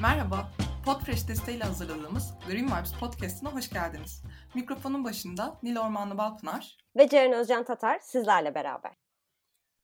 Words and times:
Merhaba, 0.00 0.50
Podfresh 0.84 1.28
desteğiyle 1.28 1.64
hazırladığımız 1.64 2.34
Green 2.46 2.66
Vibes 2.66 2.92
Podcast'ına 3.00 3.54
hoş 3.54 3.70
geldiniz. 3.70 4.22
Mikrofonun 4.54 5.04
başında 5.04 5.58
Nil 5.62 5.76
Ormanlı 5.76 6.18
Balpınar 6.18 6.76
ve 6.96 7.08
Ceren 7.08 7.32
Özcan 7.32 7.64
Tatar 7.64 7.98
sizlerle 7.98 8.54
beraber. 8.54 8.92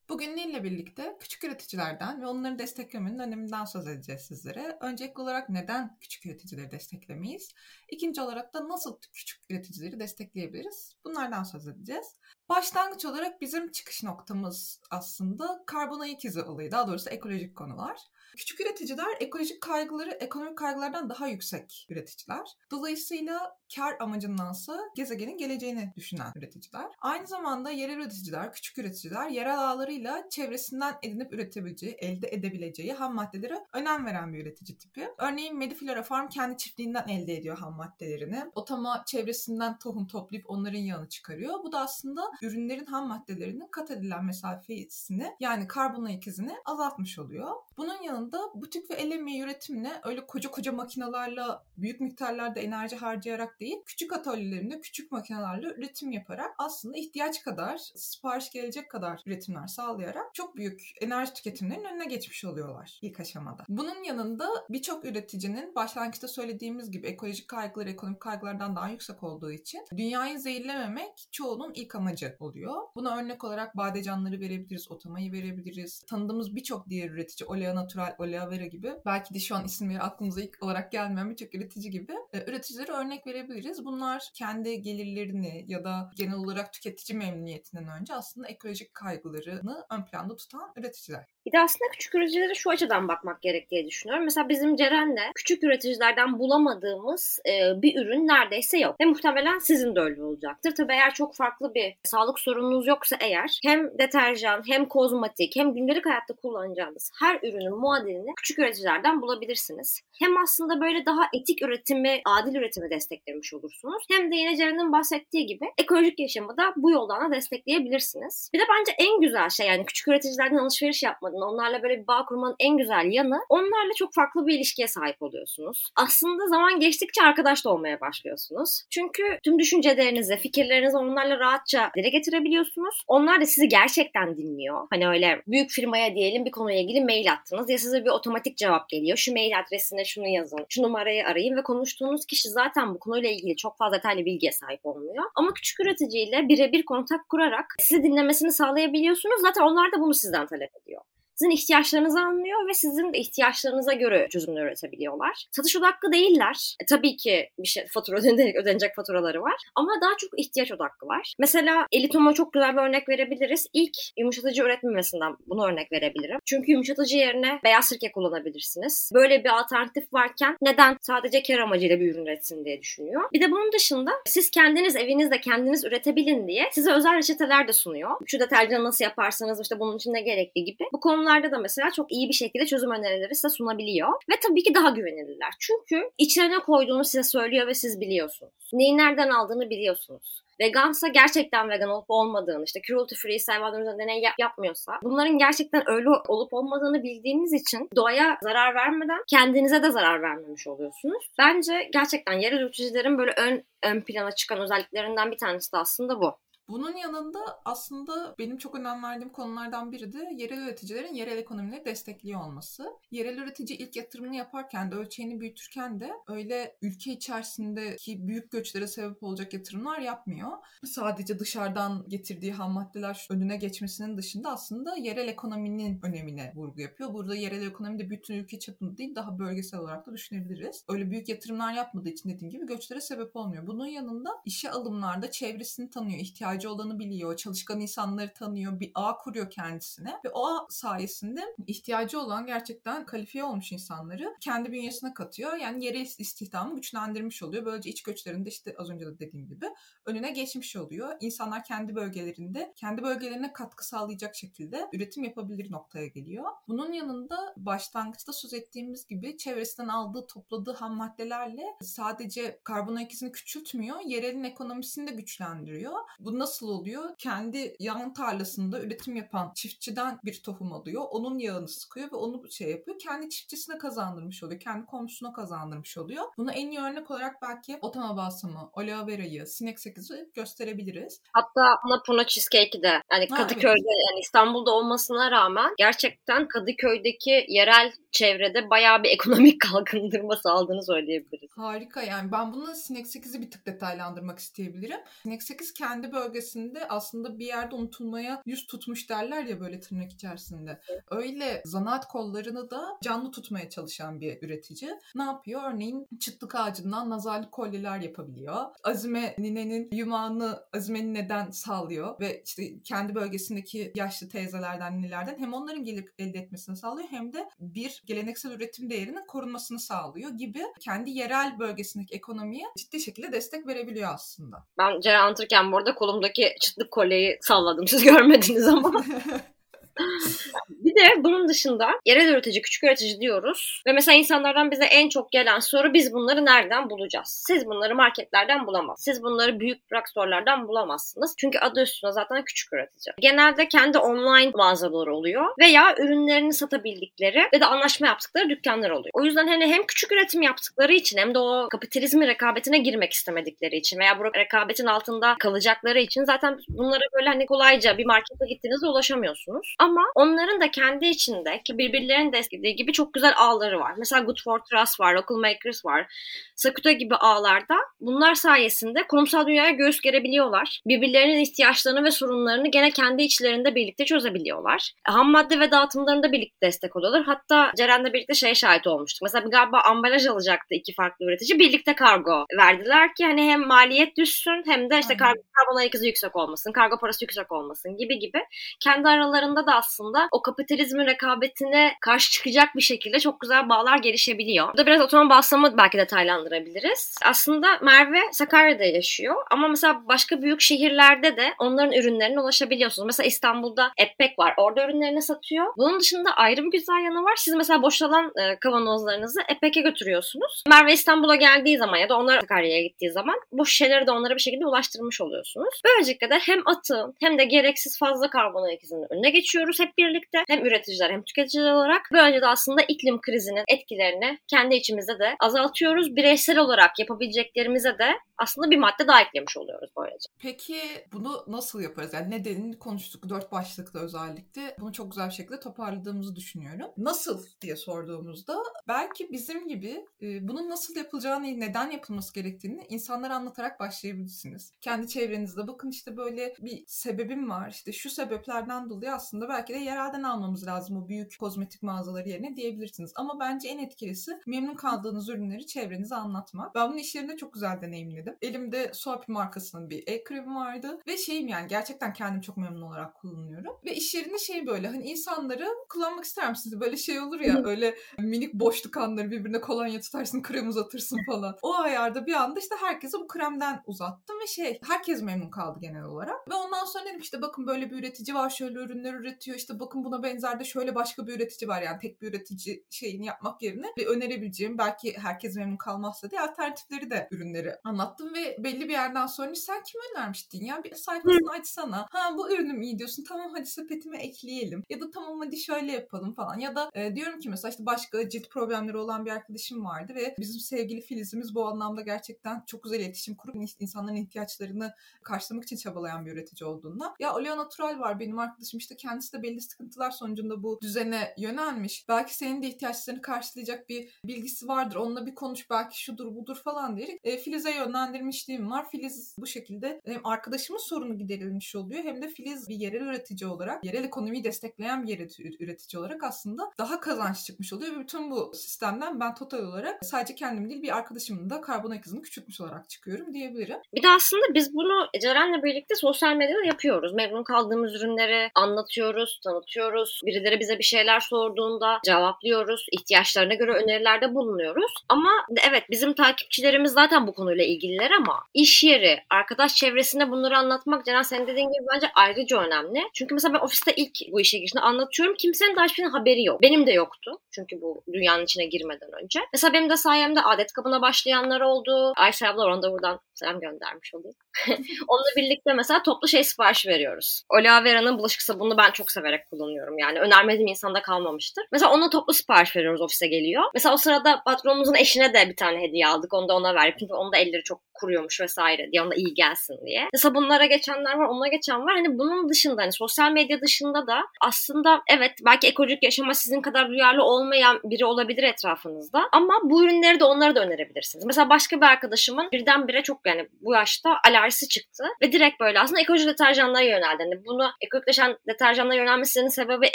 Bugün 0.09 0.35
Nil'le 0.35 0.63
birlikte 0.63 1.17
küçük 1.19 1.43
üreticilerden 1.43 2.21
ve 2.21 2.27
onları 2.27 2.59
desteklemenin 2.59 3.19
öneminden 3.19 3.65
söz 3.65 3.87
edeceğiz 3.87 4.21
sizlere. 4.21 4.77
Öncelikli 4.81 5.21
olarak 5.21 5.49
neden 5.49 5.97
küçük 5.99 6.25
üreticileri 6.25 6.71
desteklemeyiz? 6.71 7.53
İkinci 7.89 8.21
olarak 8.21 8.53
da 8.53 8.69
nasıl 8.69 8.99
küçük 9.13 9.41
üreticileri 9.49 9.99
destekleyebiliriz? 9.99 10.95
Bunlardan 11.05 11.43
söz 11.43 11.67
edeceğiz. 11.67 12.15
Başlangıç 12.49 13.05
olarak 13.05 13.41
bizim 13.41 13.71
çıkış 13.71 14.03
noktamız 14.03 14.81
aslında 14.91 15.63
karbon 15.65 15.99
ayak 15.99 16.25
izi 16.25 16.41
olayı, 16.41 16.71
daha 16.71 16.87
doğrusu 16.87 17.09
ekolojik 17.09 17.55
konular. 17.55 17.97
Küçük 18.35 18.61
üreticiler 18.61 19.17
ekolojik 19.19 19.61
kaygıları 19.61 20.11
ekonomik 20.11 20.57
kaygılardan 20.57 21.09
daha 21.09 21.27
yüksek 21.27 21.87
üreticiler. 21.89 22.57
Dolayısıyla 22.71 23.57
kar 23.75 23.95
amacındansa 23.99 24.79
gezegenin 24.95 25.37
geleceğini 25.37 25.93
düşünen 25.95 26.31
üreticiler. 26.35 26.85
Aynı 27.01 27.27
zamanda 27.27 27.71
yerel 27.71 27.97
üreticiler, 27.97 28.53
küçük 28.53 28.77
üreticiler 28.77 29.29
yerel 29.29 29.59
ağlarıyla 29.59 30.29
çevresinden 30.29 30.95
edinip 31.03 31.33
üretebileceği, 31.33 31.93
elde 31.93 32.27
edebileceği 32.27 32.93
ham 32.93 33.15
maddelere 33.15 33.65
önem 33.73 34.05
veren 34.05 34.33
bir 34.33 34.45
üretici 34.45 34.77
tipi. 34.77 35.09
Örneğin 35.17 35.57
Mediflora 35.57 36.03
Farm 36.03 36.29
kendi 36.29 36.57
çiftliğinden 36.57 37.07
elde 37.07 37.37
ediyor 37.37 37.57
ham 37.57 37.75
maddelerini. 37.75 38.43
Otama 38.55 39.03
çevresinden 39.07 39.79
tohum 39.79 40.07
toplayıp 40.07 40.49
onların 40.49 40.79
yağını 40.79 41.09
çıkarıyor. 41.09 41.63
Bu 41.63 41.71
da 41.71 41.79
aslında 41.79 42.31
ürünlerin 42.41 42.85
ham 42.85 43.07
maddelerinin 43.07 43.67
kat 43.71 43.91
edilen 43.91 44.25
mesafesini 44.25 45.35
yani 45.39 45.67
karbon 45.67 46.05
ayak 46.05 46.27
izini 46.27 46.55
azaltmış 46.65 47.19
oluyor. 47.19 47.51
Bunun 47.77 48.03
yanında 48.17 48.51
butik 48.55 48.89
ve 48.89 48.95
el 48.95 49.11
emeği 49.11 49.41
üretimine 49.41 50.01
öyle 50.03 50.25
koca 50.25 50.51
koca 50.51 50.71
makinalarla 50.71 51.63
büyük 51.77 52.01
miktarlarda 52.01 52.59
enerji 52.59 52.95
harcayarak 52.95 53.59
değil, 53.59 53.77
küçük 53.85 54.13
atölyelerinde 54.13 54.81
küçük 54.81 55.11
makinelerle 55.11 55.67
üretim 55.67 56.11
yaparak 56.11 56.55
aslında 56.57 56.97
ihtiyaç 56.97 57.43
kadar, 57.43 57.77
sipariş 57.95 58.51
gelecek 58.51 58.91
kadar 58.91 59.21
üretimler 59.25 59.67
sağlayarak 59.67 60.35
çok 60.35 60.55
büyük 60.55 60.91
enerji 61.01 61.33
tüketimlerinin 61.33 61.85
önüne 61.85 62.05
geçmiş 62.05 62.45
oluyorlar 62.45 62.99
ilk 63.01 63.19
aşamada. 63.19 63.63
Bunun 63.69 64.03
yanında 64.03 64.49
birçok 64.69 65.05
üreticinin 65.05 65.75
başlangıçta 65.75 66.27
söylediğimiz 66.27 66.91
gibi 66.91 67.07
ekolojik 67.07 67.47
kaygıları 67.47 67.89
ekonomik 67.89 68.19
kaygılardan 68.19 68.75
daha 68.75 68.89
yüksek 68.89 69.23
olduğu 69.23 69.51
için 69.51 69.85
dünyayı 69.97 70.39
zehirlememek 70.39 71.27
çoğunun 71.31 71.73
ilk 71.73 71.95
amacı 71.95 72.35
oluyor. 72.39 72.81
Buna 72.95 73.17
örnek 73.17 73.43
olarak 73.43 73.77
badecanları 73.77 74.39
verebiliriz, 74.39 74.91
otomayı 74.91 75.31
verebiliriz. 75.31 76.03
Tanıdığımız 76.07 76.55
birçok 76.55 76.89
diğer 76.89 77.09
üretici, 77.09 77.47
Olea 77.47 77.75
Natural, 77.75 78.06
Olea 78.19 78.49
Vera 78.51 78.65
gibi 78.65 78.93
belki 79.05 79.33
de 79.33 79.39
şu 79.39 79.55
an 79.55 79.65
isimleri 79.65 79.99
aklımıza 79.99 80.41
ilk 80.41 80.63
olarak 80.63 80.91
gelmeyen 80.91 81.29
birçok 81.29 81.55
üretici 81.55 81.91
gibi 81.91 82.13
e, 82.33 82.51
üreticilere 82.51 82.91
örnek 82.91 83.27
verebiliriz. 83.27 83.85
Bunlar 83.85 84.29
kendi 84.33 84.81
gelirlerini 84.81 85.65
ya 85.67 85.83
da 85.83 86.11
genel 86.17 86.35
olarak 86.35 86.73
tüketici 86.73 87.17
memnuniyetinden 87.17 87.87
önce 88.01 88.13
aslında 88.13 88.47
ekolojik 88.47 88.93
kaygılarını 88.93 89.85
ön 89.89 90.05
planda 90.05 90.35
tutan 90.35 90.71
üreticiler. 90.75 91.25
Bir 91.45 91.51
de 91.51 91.59
aslında 91.59 91.91
küçük 91.91 92.15
üreticilere 92.15 92.53
şu 92.53 92.69
açıdan 92.69 93.07
bakmak 93.07 93.41
gerek 93.41 93.71
diye 93.71 93.87
düşünüyorum. 93.87 94.25
Mesela 94.25 94.49
bizim 94.49 94.75
Ceren'le 94.75 95.31
küçük 95.35 95.63
üreticilerden 95.63 96.39
bulamadığımız 96.39 97.39
e, 97.45 97.81
bir 97.81 98.01
ürün 98.01 98.27
neredeyse 98.27 98.77
yok. 98.77 98.95
Ve 99.01 99.05
muhtemelen 99.05 99.59
sizin 99.59 99.95
de 99.95 99.99
öyle 99.99 100.23
olacaktır. 100.23 100.75
Tabii 100.77 100.93
eğer 100.93 101.13
çok 101.13 101.35
farklı 101.35 101.73
bir 101.75 101.95
sağlık 102.03 102.39
sorununuz 102.39 102.87
yoksa 102.87 103.17
eğer 103.19 103.59
hem 103.63 103.97
deterjan 103.97 104.63
hem 104.67 104.85
kozmetik 104.85 105.55
hem 105.55 105.73
gündelik 105.73 106.05
hayatta 106.05 106.33
kullanacağınız 106.35 107.11
her 107.19 107.39
ürünün 107.43 107.81
muadilini 107.97 108.33
küçük 108.37 108.59
üreticilerden 108.59 109.21
bulabilirsiniz. 109.21 110.01
Hem 110.19 110.37
aslında 110.37 110.81
böyle 110.81 111.05
daha 111.05 111.21
etik 111.33 111.61
üretimi, 111.61 112.21
adil 112.25 112.55
üretimi 112.55 112.89
desteklemiş 112.89 113.53
olursunuz. 113.53 114.03
Hem 114.11 114.31
de 114.31 114.35
yine 114.35 114.57
Ceren'in 114.57 114.91
bahsettiği 114.91 115.45
gibi 115.45 115.65
ekolojik 115.77 116.19
yaşamı 116.19 116.57
da 116.57 116.73
bu 116.77 116.91
yoldan 116.91 117.31
da 117.31 117.35
destekleyebilirsiniz. 117.35 118.49
Bir 118.53 118.59
de 118.59 118.63
bence 118.79 118.91
en 118.97 119.21
güzel 119.21 119.49
şey 119.49 119.67
yani 119.67 119.85
küçük 119.85 120.07
üreticilerden 120.07 120.57
alışveriş 120.57 121.03
yapmanın, 121.03 121.41
onlarla 121.41 121.83
böyle 121.83 122.01
bir 122.01 122.07
bağ 122.07 122.25
kurmanın 122.25 122.55
en 122.59 122.77
güzel 122.77 123.05
yanı 123.11 123.39
onlarla 123.49 123.93
çok 123.97 124.13
farklı 124.13 124.47
bir 124.47 124.55
ilişkiye 124.55 124.87
sahip 124.87 125.21
oluyorsunuz. 125.21 125.91
Aslında 125.95 126.47
zaman 126.47 126.79
geçtikçe 126.79 127.21
arkadaş 127.21 127.65
da 127.65 127.69
olmaya 127.69 128.01
başlıyorsunuz. 128.01 128.83
Çünkü 128.89 129.23
tüm 129.43 129.59
düşüncelerinizi, 129.59 130.35
fikirlerinizi 130.35 130.97
onlarla 130.97 131.39
rahatça 131.39 131.91
dile 131.97 132.09
getirebiliyorsunuz. 132.09 133.03
Onlar 133.07 133.41
da 133.41 133.45
sizi 133.45 133.67
gerçekten 133.67 134.37
dinliyor. 134.37 134.87
Hani 134.89 135.07
öyle 135.07 135.41
büyük 135.47 135.69
firmaya 135.69 136.15
diyelim 136.15 136.45
bir 136.45 136.51
konuyla 136.51 136.81
ilgili 136.81 137.05
mail 137.05 137.31
attınız 137.31 137.69
ya 137.69 137.77
size 137.87 138.05
bir 138.05 138.09
otomatik 138.09 138.57
cevap 138.57 138.89
geliyor. 138.89 139.17
Şu 139.17 139.33
mail 139.33 139.59
adresine 139.59 140.05
şunu 140.05 140.27
yazın, 140.27 140.65
şu 140.69 140.81
numarayı 140.81 141.25
arayın 141.25 141.57
ve 141.57 141.63
konuştuğunuz 141.63 142.25
kişi 142.25 142.49
zaten 142.49 142.93
bu 142.93 142.99
konuyla 142.99 143.29
ilgili 143.29 143.55
çok 143.55 143.77
fazla 143.77 143.97
detaylı 143.97 144.25
bilgiye 144.25 144.51
sahip 144.51 144.85
olmuyor. 144.85 145.23
Ama 145.35 145.53
küçük 145.53 145.79
üreticiyle 145.79 146.49
birebir 146.49 146.85
kontak 146.85 147.29
kurarak 147.29 147.75
sizi 147.79 148.03
dinlemesini 148.03 148.51
sağlayabiliyorsunuz. 148.51 149.41
Zaten 149.41 149.61
onlar 149.61 149.91
da 149.91 150.01
bunu 150.01 150.13
sizden 150.13 150.47
talep 150.47 150.71
ediyor 150.81 151.01
sizin 151.37 151.51
ihtiyaçlarınızı 151.51 152.19
anlıyor 152.19 152.67
ve 152.67 152.73
sizin 152.73 153.13
de 153.13 153.17
ihtiyaçlarınıza 153.17 153.93
göre 153.93 154.27
çözümler 154.29 154.65
üretebiliyorlar. 154.65 155.45
Satış 155.51 155.75
odaklı 155.75 156.11
değiller. 156.11 156.75
E, 156.81 156.85
tabii 156.85 157.17
ki 157.17 157.49
bir 157.59 157.67
şey 157.67 157.85
fatura 157.87 158.17
ödenecek, 158.19 158.55
ödenecek 158.55 158.95
faturaları 158.95 159.41
var 159.41 159.55
ama 159.75 159.91
daha 160.01 160.17
çok 160.17 160.39
ihtiyaç 160.39 160.71
odaklı 160.71 161.07
var. 161.07 161.33
Mesela 161.39 161.87
Elitom'a 161.91 162.33
çok 162.33 162.53
güzel 162.53 162.73
bir 162.73 162.81
örnek 162.81 163.09
verebiliriz. 163.09 163.67
İlk 163.73 163.97
yumuşatıcı 164.17 164.63
üretmemesinden 164.63 165.35
bunu 165.47 165.67
örnek 165.67 165.91
verebilirim. 165.91 166.39
Çünkü 166.45 166.71
yumuşatıcı 166.71 167.17
yerine 167.17 167.59
beyaz 167.63 167.87
sirke 167.87 168.11
kullanabilirsiniz. 168.11 169.11
Böyle 169.13 169.43
bir 169.43 169.59
alternatif 169.59 170.13
varken 170.13 170.57
neden 170.61 170.97
sadece 171.01 171.43
kar 171.43 171.59
amacıyla 171.59 171.99
bir 171.99 172.13
ürün 172.13 172.25
üretsin 172.25 172.65
diye 172.65 172.81
düşünüyor. 172.81 173.29
Bir 173.33 173.41
de 173.41 173.51
bunun 173.51 173.71
dışında 173.71 174.11
siz 174.25 174.51
kendiniz 174.51 174.95
evinizde 174.95 175.41
kendiniz 175.41 175.85
üretebilin 175.85 176.47
diye 176.47 176.69
size 176.71 176.91
özel 176.91 177.15
reçeteler 177.15 177.67
de 177.67 177.73
sunuyor. 177.73 178.11
Şu 178.25 178.39
deterjanı 178.39 178.83
nasıl 178.83 179.05
yaparsanız 179.05 179.61
işte 179.61 179.79
bunun 179.79 179.97
için 179.97 180.13
ne 180.13 180.21
gerekli 180.21 180.63
gibi. 180.63 180.83
Bu 180.93 180.99
konu 180.99 181.26
konularda 181.27 181.51
da 181.51 181.57
mesela 181.59 181.91
çok 181.91 182.11
iyi 182.11 182.29
bir 182.29 182.33
şekilde 182.33 182.65
çözüm 182.65 182.91
önerileri 182.91 183.35
size 183.35 183.49
sunabiliyor. 183.49 184.09
Ve 184.29 184.33
tabii 184.47 184.63
ki 184.63 184.75
daha 184.75 184.89
güvenilirler. 184.89 185.53
Çünkü 185.59 186.09
içlerine 186.17 186.59
koyduğunu 186.59 187.03
size 187.03 187.23
söylüyor 187.23 187.67
ve 187.67 187.73
siz 187.73 188.01
biliyorsunuz. 188.01 188.53
Neyi 188.73 188.97
nereden 188.97 189.29
aldığını 189.29 189.69
biliyorsunuz 189.69 190.43
vegansa 190.59 191.07
gerçekten 191.07 191.69
vegan 191.69 191.89
olup 191.89 192.05
olmadığını, 192.07 192.63
işte 192.63 192.81
cruelty 192.87 193.15
free 193.15 193.37
hayvanlar 193.49 193.81
üzerinde 193.81 194.03
deney 194.03 194.21
yap- 194.21 194.39
yapmıyorsa 194.39 194.93
bunların 195.03 195.37
gerçekten 195.37 195.89
öyle 195.89 196.09
olup 196.27 196.53
olmadığını 196.53 197.03
bildiğiniz 197.03 197.53
için 197.53 197.89
doğaya 197.95 198.37
zarar 198.41 198.75
vermeden 198.75 199.19
kendinize 199.27 199.83
de 199.83 199.91
zarar 199.91 200.21
vermemiş 200.21 200.67
oluyorsunuz. 200.67 201.29
Bence 201.37 201.89
gerçekten 201.93 202.33
yerel 202.33 202.59
üreticilerin 202.59 203.17
böyle 203.17 203.31
ön 203.37 203.63
ön 203.83 204.01
plana 204.01 204.31
çıkan 204.31 204.59
özelliklerinden 204.59 205.31
bir 205.31 205.37
tanesi 205.37 205.73
de 205.73 205.77
aslında 205.77 206.21
bu. 206.21 206.37
Bunun 206.69 206.95
yanında 206.95 207.39
aslında 207.65 208.35
benim 208.39 208.57
çok 208.57 208.75
önem 208.75 209.03
verdiğim 209.03 209.31
konulardan 209.31 209.91
biri 209.91 210.13
de 210.13 210.29
yerel 210.35 210.57
üreticilerin 210.57 211.13
yerel 211.13 211.37
ekonomileri 211.37 211.85
destekliyor 211.85 212.41
olması. 212.41 212.87
Yerel 213.11 213.37
üretici 213.37 213.77
ilk 213.79 213.95
yatırımını 213.95 214.35
yaparken 214.35 214.91
de 214.91 214.95
ölçeğini 214.95 215.39
büyütürken 215.39 215.99
de 215.99 216.11
öyle 216.27 216.77
ülke 216.81 217.11
içerisindeki 217.11 218.27
büyük 218.27 218.51
göçlere 218.51 218.87
sebep 218.87 219.23
olacak 219.23 219.53
yatırımlar 219.53 219.99
yapmıyor. 219.99 220.51
Sadece 220.85 221.39
dışarıdan 221.39 222.05
getirdiği 222.07 222.53
ham 222.53 222.71
maddeler 222.71 223.27
önüne 223.29 223.57
geçmesinin 223.57 224.17
dışında 224.17 224.49
aslında 224.51 224.95
yerel 224.95 225.27
ekonominin 225.27 225.99
önemine 226.03 226.51
vurgu 226.55 226.81
yapıyor. 226.81 227.13
Burada 227.13 227.35
yerel 227.35 227.67
ekonomi 227.67 227.99
de 227.99 228.09
bütün 228.09 228.35
ülke 228.35 228.59
çapında 228.59 228.97
değil 228.97 229.15
daha 229.15 229.39
bölgesel 229.39 229.79
olarak 229.79 230.07
da 230.07 230.13
düşünebiliriz. 230.13 230.85
Öyle 230.89 231.11
büyük 231.11 231.29
yatırımlar 231.29 231.73
yapmadığı 231.73 232.09
için 232.09 232.29
dediğim 232.29 232.51
gibi 232.51 232.65
göçlere 232.65 233.01
sebep 233.01 233.35
olmuyor. 233.35 233.67
Bunun 233.67 233.87
yanında 233.87 234.29
işe 234.45 234.71
alımlarda 234.71 235.31
çevresini 235.31 235.89
tanıyor, 235.89 236.19
ihtiyacı 236.19 236.56
ihtiyacı 236.57 236.71
olanı 236.71 236.99
biliyor, 236.99 237.35
çalışkan 237.35 237.79
insanları 237.79 238.33
tanıyor, 238.33 238.79
bir 238.79 238.91
ağ 238.95 239.17
kuruyor 239.17 239.49
kendisine 239.49 240.19
ve 240.25 240.29
o 240.29 240.47
ağ 240.47 240.67
sayesinde 240.69 241.41
ihtiyacı 241.67 242.19
olan 242.19 242.45
gerçekten 242.45 243.05
kalifiye 243.05 243.43
olmuş 243.43 243.71
insanları 243.71 244.35
kendi 244.41 244.71
bünyesine 244.71 245.13
katıyor. 245.13 245.57
Yani 245.57 245.85
yerel 245.85 246.07
istihdamı 246.17 246.75
güçlendirmiş 246.75 247.43
oluyor. 247.43 247.65
Böylece 247.65 247.89
iç 247.89 248.03
göçlerinde 248.03 248.49
işte 248.49 248.75
az 248.77 248.89
önce 248.89 249.05
de 249.05 249.19
dediğim 249.19 249.47
gibi 249.47 249.65
önüne 250.05 250.31
geçmiş 250.31 250.75
oluyor. 250.75 251.17
İnsanlar 251.19 251.63
kendi 251.63 251.95
bölgelerinde 251.95 252.73
kendi 252.75 253.03
bölgelerine 253.03 253.53
katkı 253.53 253.87
sağlayacak 253.87 254.35
şekilde 254.35 254.89
üretim 254.93 255.23
yapabilir 255.23 255.71
noktaya 255.71 256.07
geliyor. 256.07 256.45
Bunun 256.67 256.91
yanında 256.91 257.53
başlangıçta 257.57 258.33
söz 258.33 258.53
ettiğimiz 258.53 259.07
gibi 259.07 259.37
çevresinden 259.37 259.87
aldığı, 259.87 260.27
topladığı 260.27 260.73
ham 260.73 260.95
maddelerle 260.95 261.63
sadece 261.81 262.59
karbon 262.63 262.95
ayak 262.95 263.11
izini 263.11 263.31
küçültmüyor, 263.31 263.99
yerelin 264.05 264.43
ekonomisini 264.43 265.07
de 265.07 265.11
güçlendiriyor. 265.11 265.93
Bunu 266.19 266.46
nasıl 266.47 266.69
oluyor? 266.69 267.09
Kendi 267.17 267.75
yan 267.79 268.13
tarlasında 268.13 268.81
üretim 268.81 269.15
yapan 269.15 269.51
çiftçiden 269.55 270.19
bir 270.25 270.41
tohum 270.43 270.73
alıyor. 270.73 271.03
Onun 271.09 271.39
yağını 271.39 271.67
sıkıyor 271.67 272.11
ve 272.11 272.15
onu 272.15 272.51
şey 272.51 272.71
yapıyor. 272.71 272.99
Kendi 272.99 273.29
çiftçisine 273.29 273.77
kazandırmış 273.77 274.43
oluyor. 274.43 274.59
Kendi 274.59 274.85
komşusuna 274.85 275.33
kazandırmış 275.33 275.97
oluyor. 275.97 276.23
Bunu 276.37 276.51
en 276.51 276.71
iyi 276.71 276.79
örnek 276.79 277.11
olarak 277.11 277.41
belki 277.41 277.77
otama 277.81 278.17
balsamı, 278.17 278.69
aloe 278.73 279.07
vera'yı, 279.07 279.47
sinek 279.47 279.79
sekizi 279.79 280.29
gösterebiliriz. 280.33 281.21
Hatta 281.33 281.79
Napuna 281.89 282.27
Cheesecake'i 282.27 282.81
de 282.81 283.01
yani 283.11 283.27
Kadıköy'de 283.27 283.67
evet. 283.69 284.05
yani 284.09 284.19
İstanbul'da 284.21 284.71
olmasına 284.71 285.31
rağmen 285.31 285.73
gerçekten 285.77 286.47
Kadıköy'deki 286.47 287.45
yerel 287.47 287.91
çevrede 288.11 288.69
bayağı 288.69 289.03
bir 289.03 289.09
ekonomik 289.09 289.61
kalkındırma 289.71 290.35
sağladığını 290.35 290.85
söyleyebiliriz. 290.85 291.49
Harika 291.55 292.01
yani 292.01 292.31
ben 292.31 292.53
bunu 292.53 292.75
Sinek 292.75 293.05
8'i 293.05 293.41
bir 293.41 293.51
tık 293.51 293.65
detaylandırmak 293.65 294.39
isteyebilirim. 294.39 294.99
Sinek 295.23 295.43
8 295.43 295.73
kendi 295.73 296.11
bölgesinde 296.37 296.87
aslında 296.87 297.39
bir 297.39 297.45
yerde 297.45 297.75
unutulmaya 297.75 298.41
yüz 298.45 298.67
tutmuş 298.67 299.09
derler 299.09 299.43
ya 299.43 299.59
böyle 299.59 299.79
tırnak 299.79 300.11
içerisinde. 300.11 300.79
Öyle 301.11 301.61
zanaat 301.65 302.07
kollarını 302.07 302.69
da 302.69 302.97
canlı 303.03 303.31
tutmaya 303.31 303.69
çalışan 303.69 304.21
bir 304.21 304.41
üretici. 304.41 304.91
Ne 305.15 305.23
yapıyor? 305.23 305.61
Örneğin 305.73 306.07
çıtlık 306.19 306.55
ağacından 306.55 307.09
nazarlı 307.09 307.51
kolyeler 307.51 307.99
yapabiliyor. 307.99 308.65
Azime 308.83 309.35
ninenin 309.37 309.89
yumağını 309.91 310.59
Azime 310.75 310.99
nineden 310.99 311.51
sağlıyor 311.51 312.19
ve 312.19 312.43
işte 312.45 312.81
kendi 312.83 313.15
bölgesindeki 313.15 313.91
yaşlı 313.95 314.29
teyzelerden, 314.29 314.97
ninelerden 314.97 315.39
hem 315.39 315.53
onların 315.53 315.83
gelip 315.83 316.13
elde 316.19 316.39
etmesini 316.39 316.75
sağlıyor 316.75 317.07
hem 317.09 317.33
de 317.33 317.49
bir 317.59 318.03
geleneksel 318.05 318.51
üretim 318.51 318.89
değerinin 318.89 319.25
korunmasını 319.27 319.79
sağlıyor 319.79 320.31
gibi 320.31 320.61
kendi 320.79 321.09
yerel 321.09 321.59
bölgesindeki 321.59 322.15
ekonomiye 322.15 322.65
ciddi 322.77 322.99
şekilde 322.99 323.31
destek 323.31 323.67
verebiliyor 323.67 324.13
aslında. 324.13 324.57
Ben 324.77 324.99
Ceren 324.99 325.19
anlatırken 325.19 325.71
bu 325.71 325.77
arada 325.77 325.95
kolumdaki 326.27 326.55
çıtlık 326.61 326.91
kolyeyi 326.91 327.37
salladım. 327.41 327.87
Siz 327.87 328.03
görmediniz 328.03 328.67
ama. 328.67 329.03
de 330.97 331.23
bunun 331.23 331.47
dışında 331.47 331.89
yerel 332.05 332.27
üretici, 332.27 332.61
küçük 332.61 332.83
üretici 332.83 333.21
diyoruz. 333.21 333.81
Ve 333.87 333.93
mesela 333.93 334.17
insanlardan 334.17 334.71
bize 334.71 334.85
en 334.85 335.09
çok 335.09 335.31
gelen 335.31 335.59
soru 335.59 335.93
biz 335.93 336.13
bunları 336.13 336.45
nereden 336.45 336.89
bulacağız? 336.89 337.43
Siz 337.47 337.65
bunları 337.65 337.95
marketlerden 337.95 338.67
bulamazsınız. 338.67 339.15
Siz 339.15 339.23
bunları 339.23 339.59
büyük 339.59 339.91
drugstore'lardan 339.91 340.67
bulamazsınız. 340.67 341.35
Çünkü 341.37 341.59
adı 341.59 341.81
üstünde 341.81 342.11
zaten 342.11 342.43
küçük 342.43 342.73
üretici. 342.73 343.13
Genelde 343.19 343.67
kendi 343.67 343.97
online 343.97 344.51
mağazaları 344.55 345.15
oluyor 345.15 345.45
veya 345.59 345.95
ürünlerini 345.97 346.53
satabildikleri 346.53 347.43
ve 347.53 347.61
de 347.61 347.65
anlaşma 347.65 348.07
yaptıkları 348.07 348.49
dükkanlar 348.49 348.89
oluyor. 348.89 349.11
O 349.13 349.23
yüzden 349.23 349.47
hani 349.47 349.65
hem 349.65 349.83
küçük 349.83 350.11
üretim 350.11 350.41
yaptıkları 350.41 350.93
için 350.93 351.17
hem 351.17 351.33
de 351.33 351.39
o 351.39 351.67
kapitalizmin 351.71 352.27
rekabetine 352.27 352.77
girmek 352.77 353.13
istemedikleri 353.13 353.75
için 353.75 353.99
veya 353.99 354.19
bu 354.19 354.23
rekabetin 354.23 354.85
altında 354.85 355.35
kalacakları 355.39 355.99
için 355.99 356.23
zaten 356.23 356.59
bunlara 356.69 357.03
böyle 357.13 357.29
hani 357.29 357.45
kolayca 357.45 357.97
bir 357.97 358.05
markete 358.05 358.45
gittiğinizde 358.49 358.87
ulaşamıyorsunuz. 358.87 359.75
Ama 359.79 360.01
onların 360.15 360.61
da 360.61 360.71
kendi 360.71 360.86
içinde 360.95 361.61
ki 361.65 361.77
birbirlerinin 361.77 362.33
desteklediği 362.33 362.75
gibi 362.75 362.93
çok 362.93 363.13
güzel 363.13 363.33
ağları 363.37 363.79
var. 363.79 363.93
Mesela 363.97 364.21
Good 364.21 364.41
for 364.43 364.59
Trust 364.59 364.99
var, 364.99 365.13
Local 365.13 365.37
Makers 365.37 365.85
var. 365.85 366.13
Sakuta 366.55 366.91
gibi 366.91 367.15
ağlarda 367.15 367.75
bunlar 367.99 368.35
sayesinde 368.35 369.03
kurumsal 369.07 369.47
dünyaya 369.47 369.71
göğüs 369.71 370.01
gerebiliyorlar. 370.01 370.81
Birbirlerinin 370.87 371.39
ihtiyaçlarını 371.39 372.03
ve 372.03 372.11
sorunlarını 372.11 372.71
gene 372.71 372.91
kendi 372.91 373.23
içlerinde 373.23 373.75
birlikte 373.75 374.05
çözebiliyorlar. 374.05 374.91
Ham 375.03 375.31
madde 375.31 375.59
ve 375.59 375.71
dağıtımlarında 375.71 376.31
birlikte 376.31 376.67
destek 376.67 376.95
oluyorlar. 376.95 377.23
Hatta 377.23 377.71
Ceren'le 377.77 378.13
birlikte 378.13 378.33
şeye 378.33 378.55
şahit 378.55 378.87
olmuştuk. 378.87 379.21
Mesela 379.21 379.45
bir 379.45 379.51
galiba 379.51 379.79
ambalaj 379.79 380.27
alacaktı 380.27 380.75
iki 380.75 380.93
farklı 380.93 381.25
üretici. 381.25 381.59
Birlikte 381.59 381.95
kargo 381.95 382.45
verdiler 382.57 383.13
ki 383.15 383.25
hani 383.25 383.43
hem 383.43 383.67
maliyet 383.67 384.17
düşsün 384.17 384.63
hem 384.65 384.89
de 384.89 384.99
işte 384.99 385.17
kargo, 385.17 385.41
karbon 385.53 385.79
ayak 385.79 385.93
yüksek 386.01 386.35
olmasın, 386.35 386.71
kargo 386.71 386.99
parası 386.99 387.23
yüksek 387.23 387.51
olmasın 387.51 387.97
gibi 387.97 388.19
gibi. 388.19 388.39
Kendi 388.79 389.07
aralarında 389.07 389.67
da 389.67 389.75
aslında 389.75 390.27
o 390.31 390.41
kapitalizmin 390.77 391.05
rekabetine 391.05 391.93
karşı 392.01 392.31
çıkacak 392.31 392.75
bir 392.75 392.81
şekilde 392.81 393.19
çok 393.19 393.39
güzel 393.39 393.69
bağlar 393.69 393.97
gelişebiliyor. 393.97 394.67
Burada 394.67 394.85
biraz 394.85 395.01
otonom 395.01 395.29
bağlamı 395.29 395.77
belki 395.77 395.97
detaylandırabiliriz. 395.97 397.15
Aslında 397.25 397.67
Merve 397.81 398.19
Sakarya'da 398.31 398.83
yaşıyor 398.83 399.35
ama 399.51 399.67
mesela 399.67 400.01
başka 400.07 400.41
büyük 400.41 400.61
şehirlerde 400.61 401.37
de 401.37 401.53
onların 401.59 401.91
ürünlerine 401.91 402.39
ulaşabiliyorsunuz. 402.39 403.05
Mesela 403.05 403.27
İstanbul'da 403.27 403.91
Epek 403.97 404.39
var. 404.39 404.53
Orada 404.57 404.85
ürünlerini 404.85 405.21
satıyor. 405.21 405.65
Bunun 405.77 405.99
dışında 405.99 406.29
ayrı 406.31 406.63
bir 406.63 406.71
güzel 406.71 407.03
yanı 407.03 407.23
var. 407.23 407.35
Siz 407.35 407.53
mesela 407.53 407.81
boşalan 407.81 408.31
e, 408.35 408.59
kavanozlarınızı 408.59 409.41
Epek'e 409.49 409.81
götürüyorsunuz. 409.81 410.63
Merve 410.69 410.93
İstanbul'a 410.93 411.35
geldiği 411.35 411.77
zaman 411.77 411.97
ya 411.97 412.09
da 412.09 412.17
onlar 412.17 412.39
Sakarya'ya 412.39 412.81
gittiği 412.81 413.11
zaman 413.11 413.35
bu 413.51 413.65
şişeleri 413.65 414.07
de 414.07 414.11
onlara 414.11 414.35
bir 414.35 414.41
şekilde 414.41 414.65
ulaştırmış 414.65 415.21
oluyorsunuz. 415.21 415.81
Böylelikle 415.85 416.29
de 416.29 416.39
hem 416.39 416.67
atığın 416.67 417.13
hem 417.19 417.37
de 417.37 417.45
gereksiz 417.45 417.99
fazla 417.99 418.29
karbon 418.29 418.63
ayak 418.63 418.83
izinin 418.83 419.13
önüne 419.13 419.29
geçiyoruz 419.29 419.79
hep 419.79 419.97
birlikte. 419.97 420.43
Hem 420.47 420.65
üreticiler 420.67 421.09
hem 421.09 421.23
tüketiciler 421.23 421.71
olarak. 421.71 422.01
Böylece 422.13 422.41
de 422.41 422.47
aslında 422.47 422.81
iklim 422.81 423.21
krizinin 423.21 423.63
etkilerini 423.67 424.39
kendi 424.47 424.75
içimizde 424.75 425.19
de 425.19 425.35
azaltıyoruz. 425.39 426.15
Bireysel 426.15 426.57
olarak 426.57 426.99
yapabileceklerimize 426.99 427.97
de 427.97 428.11
aslında 428.37 428.71
bir 428.71 428.77
madde 428.77 429.07
daha 429.07 429.21
eklemiş 429.21 429.57
oluyoruz 429.57 429.89
böylece. 429.97 430.29
Peki 430.39 430.79
bunu 431.13 431.43
nasıl 431.47 431.81
yaparız? 431.81 432.13
Yani 432.13 432.31
nedenini 432.31 432.79
konuştuk 432.79 433.29
dört 433.29 433.51
başlıkta 433.51 433.99
özellikle. 433.99 434.75
Bunu 434.79 434.93
çok 434.93 435.11
güzel 435.11 435.27
bir 435.27 435.33
şekilde 435.33 435.59
toparladığımızı 435.59 436.35
düşünüyorum. 436.35 436.91
Nasıl 436.97 437.45
diye 437.61 437.75
sorduğumuzda 437.75 438.63
belki 438.87 439.31
bizim 439.31 439.67
gibi 439.67 440.05
e, 440.21 440.47
bunun 440.47 440.69
nasıl 440.69 440.95
yapılacağını, 440.95 441.59
neden 441.59 441.91
yapılması 441.91 442.33
gerektiğini 442.33 442.85
insanlara 442.89 443.35
anlatarak 443.35 443.79
başlayabilirsiniz. 443.79 444.73
Kendi 444.81 445.07
çevrenizde 445.07 445.67
bakın 445.67 445.89
işte 445.89 446.17
böyle 446.17 446.53
bir 446.59 446.83
sebebim 446.87 447.49
var. 447.49 447.69
İşte 447.69 447.91
şu 447.91 448.09
sebeplerden 448.09 448.89
dolayı 448.89 449.13
aslında 449.13 449.49
belki 449.49 449.73
de 449.73 449.77
yerelden 449.77 450.23
almamız 450.47 450.67
lazım 450.67 450.97
o 450.97 451.07
büyük 451.07 451.39
kozmetik 451.39 451.83
mağazaları 451.83 452.29
yerine 452.29 452.55
diyebilirsiniz. 452.55 453.11
Ama 453.15 453.39
bence 453.39 453.69
en 453.69 453.79
etkilisi 453.79 454.39
memnun 454.45 454.75
kaldığınız 454.75 455.29
ürünleri 455.29 455.67
çevrenize 455.67 456.15
anlatmak. 456.15 456.75
Ben 456.75 456.89
bunu 456.89 456.99
iş 456.99 457.15
yerinde 457.15 457.37
çok 457.37 457.53
güzel 457.53 457.81
deneyimledim. 457.81 458.35
Elimde 458.41 458.91
Suapi 458.93 459.31
markasının 459.31 459.89
bir 459.89 460.03
el 460.07 460.23
kremi 460.23 460.55
vardı 460.55 460.99
ve 461.07 461.17
şeyim 461.17 461.47
yani 461.47 461.67
gerçekten 461.67 462.13
kendim 462.13 462.41
çok 462.41 462.57
memnun 462.57 462.81
olarak 462.81 463.15
kullanıyorum. 463.15 463.75
Ve 463.85 463.95
iş 463.95 464.15
yerinde 464.15 464.37
şey 464.37 464.67
böyle 464.67 464.87
hani 464.87 465.03
insanları 465.03 465.67
kullanmak 465.89 466.25
ister 466.25 466.49
misiniz? 466.49 466.79
Böyle 466.79 466.97
şey 466.97 467.19
olur 467.19 467.39
ya 467.39 467.61
öyle 467.65 467.95
minik 468.19 468.53
boşluk 468.53 468.97
anları 468.97 469.31
birbirine 469.31 469.61
kolonya 469.61 469.99
tutarsın 469.99 470.41
krem 470.41 470.67
uzatırsın 470.67 471.17
falan. 471.25 471.57
O 471.61 471.75
ayarda 471.75 472.25
bir 472.25 472.33
anda 472.33 472.59
işte 472.59 472.75
herkese 472.81 473.17
bu 473.17 473.27
kremden 473.27 473.83
uzattım 473.85 474.39
ve 474.41 474.47
şey 474.47 474.79
herkes 474.87 475.21
memnun 475.21 475.49
kaldı 475.49 475.79
genel 475.81 476.03
olarak. 476.03 476.49
Ve 476.49 476.53
ondan 476.53 476.85
sonra 476.85 477.05
dedim 477.05 477.19
işte 477.19 477.41
bakın 477.41 477.67
böyle 477.67 477.91
bir 477.91 477.99
üretici 477.99 478.35
var 478.35 478.49
şöyle 478.49 478.79
ürünler 478.79 479.13
üretiyor 479.13 479.57
işte 479.57 479.79
bakın 479.79 480.03
buna 480.03 480.23
benzer 480.23 480.36
de 480.41 480.63
şöyle 480.63 480.95
başka 480.95 481.27
bir 481.27 481.35
üretici 481.35 481.69
var 481.69 481.81
yani 481.81 481.99
tek 481.99 482.21
bir 482.21 482.27
üretici 482.27 482.85
şeyini 482.89 483.25
yapmak 483.25 483.61
yerine 483.61 483.87
bir 483.97 484.05
önerebileceğim 484.05 484.77
belki 484.77 485.17
herkes 485.17 485.55
memnun 485.55 485.77
kalmazsa 485.77 486.31
diye 486.31 486.41
alternatifleri 486.41 487.09
de 487.09 487.27
ürünleri 487.31 487.75
anlattım 487.83 488.33
ve 488.33 488.55
belli 488.59 488.87
bir 488.87 488.93
yerden 488.93 489.27
sonra 489.27 489.55
sen 489.55 489.83
kim 489.83 490.01
önermiştin 490.11 490.65
ya? 490.65 490.83
Bir 490.83 490.95
sayfasını 490.95 491.51
açsana. 491.51 492.07
Ha 492.11 492.37
bu 492.37 492.51
ürünüm 492.53 492.81
iyi 492.81 492.97
diyorsun. 492.99 493.23
Tamam 493.23 493.51
hadi 493.53 493.65
sepetime 493.65 494.17
ekleyelim. 494.17 494.83
Ya 494.89 495.01
da 495.01 495.11
tamam 495.11 495.39
hadi 495.39 495.57
şöyle 495.57 495.91
yapalım 495.91 496.33
falan. 496.33 496.59
Ya 496.59 496.75
da 496.75 496.89
e, 496.93 497.15
diyorum 497.15 497.39
ki 497.39 497.49
mesela 497.49 497.69
işte 497.69 497.85
başka 497.85 498.29
cilt 498.29 498.49
problemleri 498.49 498.97
olan 498.97 499.25
bir 499.25 499.31
arkadaşım 499.31 499.85
vardı 499.85 500.15
ve 500.15 500.35
bizim 500.39 500.59
sevgili 500.59 501.01
Filiz'imiz 501.01 501.55
bu 501.55 501.65
anlamda 501.65 502.01
gerçekten 502.01 502.63
çok 502.65 502.83
güzel 502.83 502.99
iletişim 502.99 503.35
kurup 503.35 503.55
insanların 503.79 504.15
ihtiyaçlarını 504.15 504.93
karşılamak 505.23 505.63
için 505.63 505.77
çabalayan 505.77 506.25
bir 506.25 506.31
üretici 506.31 506.69
olduğunda 506.69 507.15
ya 507.19 507.35
Oleo 507.35 507.57
Natural 507.57 507.99
var 507.99 508.19
benim 508.19 508.39
arkadaşım 508.39 508.77
işte 508.77 508.95
kendisi 508.95 509.33
de 509.33 509.43
belli 509.43 509.61
sıkıntılar 509.61 510.11
sonucunda 510.27 510.63
bu 510.63 510.79
düzene 510.81 511.33
yönelmiş. 511.37 512.05
Belki 512.09 512.35
senin 512.35 512.61
de 512.61 512.67
ihtiyaçlarını 512.67 513.21
karşılayacak 513.21 513.89
bir 513.89 514.09
bilgisi 514.23 514.67
vardır. 514.67 514.95
Onunla 514.95 515.25
bir 515.25 515.35
konuş 515.35 515.69
belki 515.69 516.03
şudur 516.03 516.35
budur 516.35 516.55
falan 516.63 516.97
diyerek 516.97 517.19
e, 517.23 517.37
Filiz'e 517.37 517.71
yönlendirmişliğim 517.71 518.71
var. 518.71 518.89
Filiz 518.89 519.35
bu 519.39 519.47
şekilde 519.47 520.01
hem 520.05 520.25
arkadaşımın 520.25 520.79
sorunu 520.79 521.17
giderilmiş 521.17 521.75
oluyor 521.75 522.03
hem 522.03 522.21
de 522.21 522.27
Filiz 522.27 522.69
bir 522.69 522.75
yerel 522.75 523.01
üretici 523.01 523.49
olarak, 523.49 523.83
yerel 523.83 524.03
ekonomiyi 524.03 524.43
destekleyen 524.43 525.03
bir 525.03 525.09
yerel 525.09 525.29
üretici 525.59 525.99
olarak 525.99 526.23
aslında 526.23 526.71
daha 526.77 526.99
kazanç 526.99 527.45
çıkmış 527.45 527.73
oluyor 527.73 527.95
ve 527.95 527.99
bütün 527.99 528.31
bu 528.31 528.51
sistemden 528.53 529.19
ben 529.19 529.35
total 529.35 529.59
olarak 529.59 530.05
sadece 530.05 530.35
kendim 530.35 530.69
değil 530.69 530.81
bir 530.81 530.97
arkadaşımın 530.97 531.49
da 531.49 531.61
karbon 531.61 531.91
ayak 531.91 532.05
izini 532.05 532.21
küçültmüş 532.21 532.61
olarak 532.61 532.89
çıkıyorum 532.89 533.33
diyebilirim. 533.33 533.77
Bir 533.95 534.03
de 534.03 534.09
aslında 534.09 534.53
biz 534.53 534.73
bunu 534.73 535.07
Ceren'le 535.21 535.63
birlikte 535.63 535.95
sosyal 535.95 536.35
medyada 536.35 536.65
yapıyoruz. 536.65 537.13
Memnun 537.13 537.43
kaldığımız 537.43 537.95
ürünleri 537.95 538.51
anlatıyoruz, 538.55 539.39
tanıtıyoruz. 539.43 540.16
Birileri 540.25 540.59
bize 540.59 540.79
bir 540.79 540.83
şeyler 540.83 541.19
sorduğunda 541.19 541.99
cevaplıyoruz. 542.05 542.85
İhtiyaçlarına 542.91 543.53
göre 543.53 543.71
önerilerde 543.71 544.35
bulunuyoruz. 544.35 544.93
Ama 545.09 545.31
evet 545.69 545.83
bizim 545.89 546.13
takipçilerimiz 546.13 546.91
zaten 546.91 547.27
bu 547.27 547.33
konuyla 547.33 547.63
ilgililer 547.63 548.11
ama 548.11 548.43
iş 548.53 548.83
yeri, 548.83 549.19
arkadaş 549.29 549.75
çevresinde 549.75 550.31
bunları 550.31 550.57
anlatmak 550.57 551.05
Ceren 551.05 551.21
senin 551.21 551.47
dediğin 551.47 551.67
gibi 551.67 551.85
bence 551.93 552.07
ayrıca 552.15 552.61
önemli. 552.61 553.03
Çünkü 553.13 553.33
mesela 553.33 553.53
ben 553.53 553.59
ofiste 553.59 553.93
ilk 553.95 554.31
bu 554.31 554.41
işe 554.41 554.57
girişinde 554.57 554.81
anlatıyorum. 554.81 555.35
Kimsenin 555.39 555.75
daha 555.75 555.85
hiçbir 555.85 556.03
haberi 556.03 556.43
yok. 556.43 556.61
Benim 556.61 556.87
de 556.87 556.91
yoktu. 556.91 557.31
Çünkü 557.51 557.81
bu 557.81 558.03
dünyanın 558.13 558.43
içine 558.43 558.65
girmeden 558.65 559.09
önce. 559.23 559.39
Mesela 559.53 559.73
benim 559.73 559.89
de 559.89 559.97
sayemde 559.97 560.41
adet 560.41 560.73
kabına 560.73 561.01
başlayanlar 561.01 561.61
oldu. 561.61 562.13
Ayşe 562.17 562.47
abla 562.47 562.65
ona 562.65 562.81
da 562.81 562.91
buradan 562.91 563.19
selam 563.33 563.59
göndermiş 563.59 564.13
olayım. 564.13 564.35
Onunla 565.07 565.29
birlikte 565.37 565.73
mesela 565.73 566.03
toplu 566.03 566.27
şey 566.27 566.43
sipariş 566.43 566.87
veriyoruz. 566.87 567.43
Aloe 567.49 567.83
vera'nın 567.83 568.17
bulaşık 568.17 568.41
sabununu 568.41 568.77
ben 568.77 568.91
çok 568.91 569.11
severek 569.11 569.49
kullanıyorum. 569.49 569.97
Yani 569.97 570.06
önermediğim 570.15 570.67
insanda 570.67 571.01
kalmamıştır. 571.01 571.65
Mesela 571.71 571.91
ona 571.91 572.09
toplu 572.09 572.33
sipariş 572.33 572.75
veriyoruz 572.75 573.01
ofise 573.01 573.27
geliyor. 573.27 573.63
Mesela 573.73 573.93
o 573.93 573.97
sırada 573.97 574.41
patronumuzun 574.45 574.93
eşine 574.93 575.33
de 575.33 575.49
bir 575.49 575.55
tane 575.55 575.81
hediye 575.81 576.07
aldık. 576.07 576.33
Onu 576.33 576.47
da 576.47 576.55
ona 576.55 576.75
verdik. 576.75 576.99
Çünkü 576.99 577.13
onun 577.13 577.31
da 577.31 577.37
elleri 577.37 577.63
çok 577.63 577.81
kuruyormuş 577.93 578.41
vesaire 578.41 578.91
diye 578.91 579.01
ona 579.01 579.15
iyi 579.15 579.33
gelsin 579.33 579.77
diye. 579.85 580.07
Sabunlara 580.15 580.65
geçenler 580.65 581.13
var, 581.17 581.25
ona 581.25 581.47
geçen 581.47 581.85
var. 581.85 581.95
Hani 581.95 582.19
bunun 582.19 582.49
dışında 582.49 582.81
hani 582.81 582.91
sosyal 582.91 583.31
medya 583.31 583.61
dışında 583.61 584.07
da 584.07 584.21
aslında 584.41 585.01
evet 585.09 585.31
belki 585.45 585.67
ekolojik 585.67 586.03
yaşama 586.03 586.33
sizin 586.33 586.61
kadar 586.61 586.89
duyarlı 586.89 587.23
olmayan 587.23 587.79
biri 587.83 588.05
olabilir 588.05 588.43
etrafınızda. 588.43 589.29
Ama 589.31 589.53
bu 589.63 589.83
ürünleri 589.83 590.19
de 590.19 590.23
onlara 590.23 590.55
da 590.55 590.61
önerebilirsiniz. 590.61 591.25
Mesela 591.25 591.49
başka 591.49 591.77
bir 591.77 591.85
arkadaşımın 591.85 592.49
birdenbire 592.51 593.03
çok 593.03 593.19
yani 593.25 593.47
bu 593.61 593.73
yaşta 593.73 594.09
alerjisi 594.27 594.67
çıktı 594.67 595.03
ve 595.21 595.31
direkt 595.31 595.59
böyle 595.59 595.79
aslında 595.79 596.01
ekolojik 596.01 596.27
deterjanlara 596.27 596.83
yöneldi. 596.83 597.23
Yani 597.23 597.45
bunu 597.45 597.69
ekolojik 597.81 598.47
deterjanlara 598.47 598.95
yönelmesinin 598.95 599.47
sebebi 599.47 599.89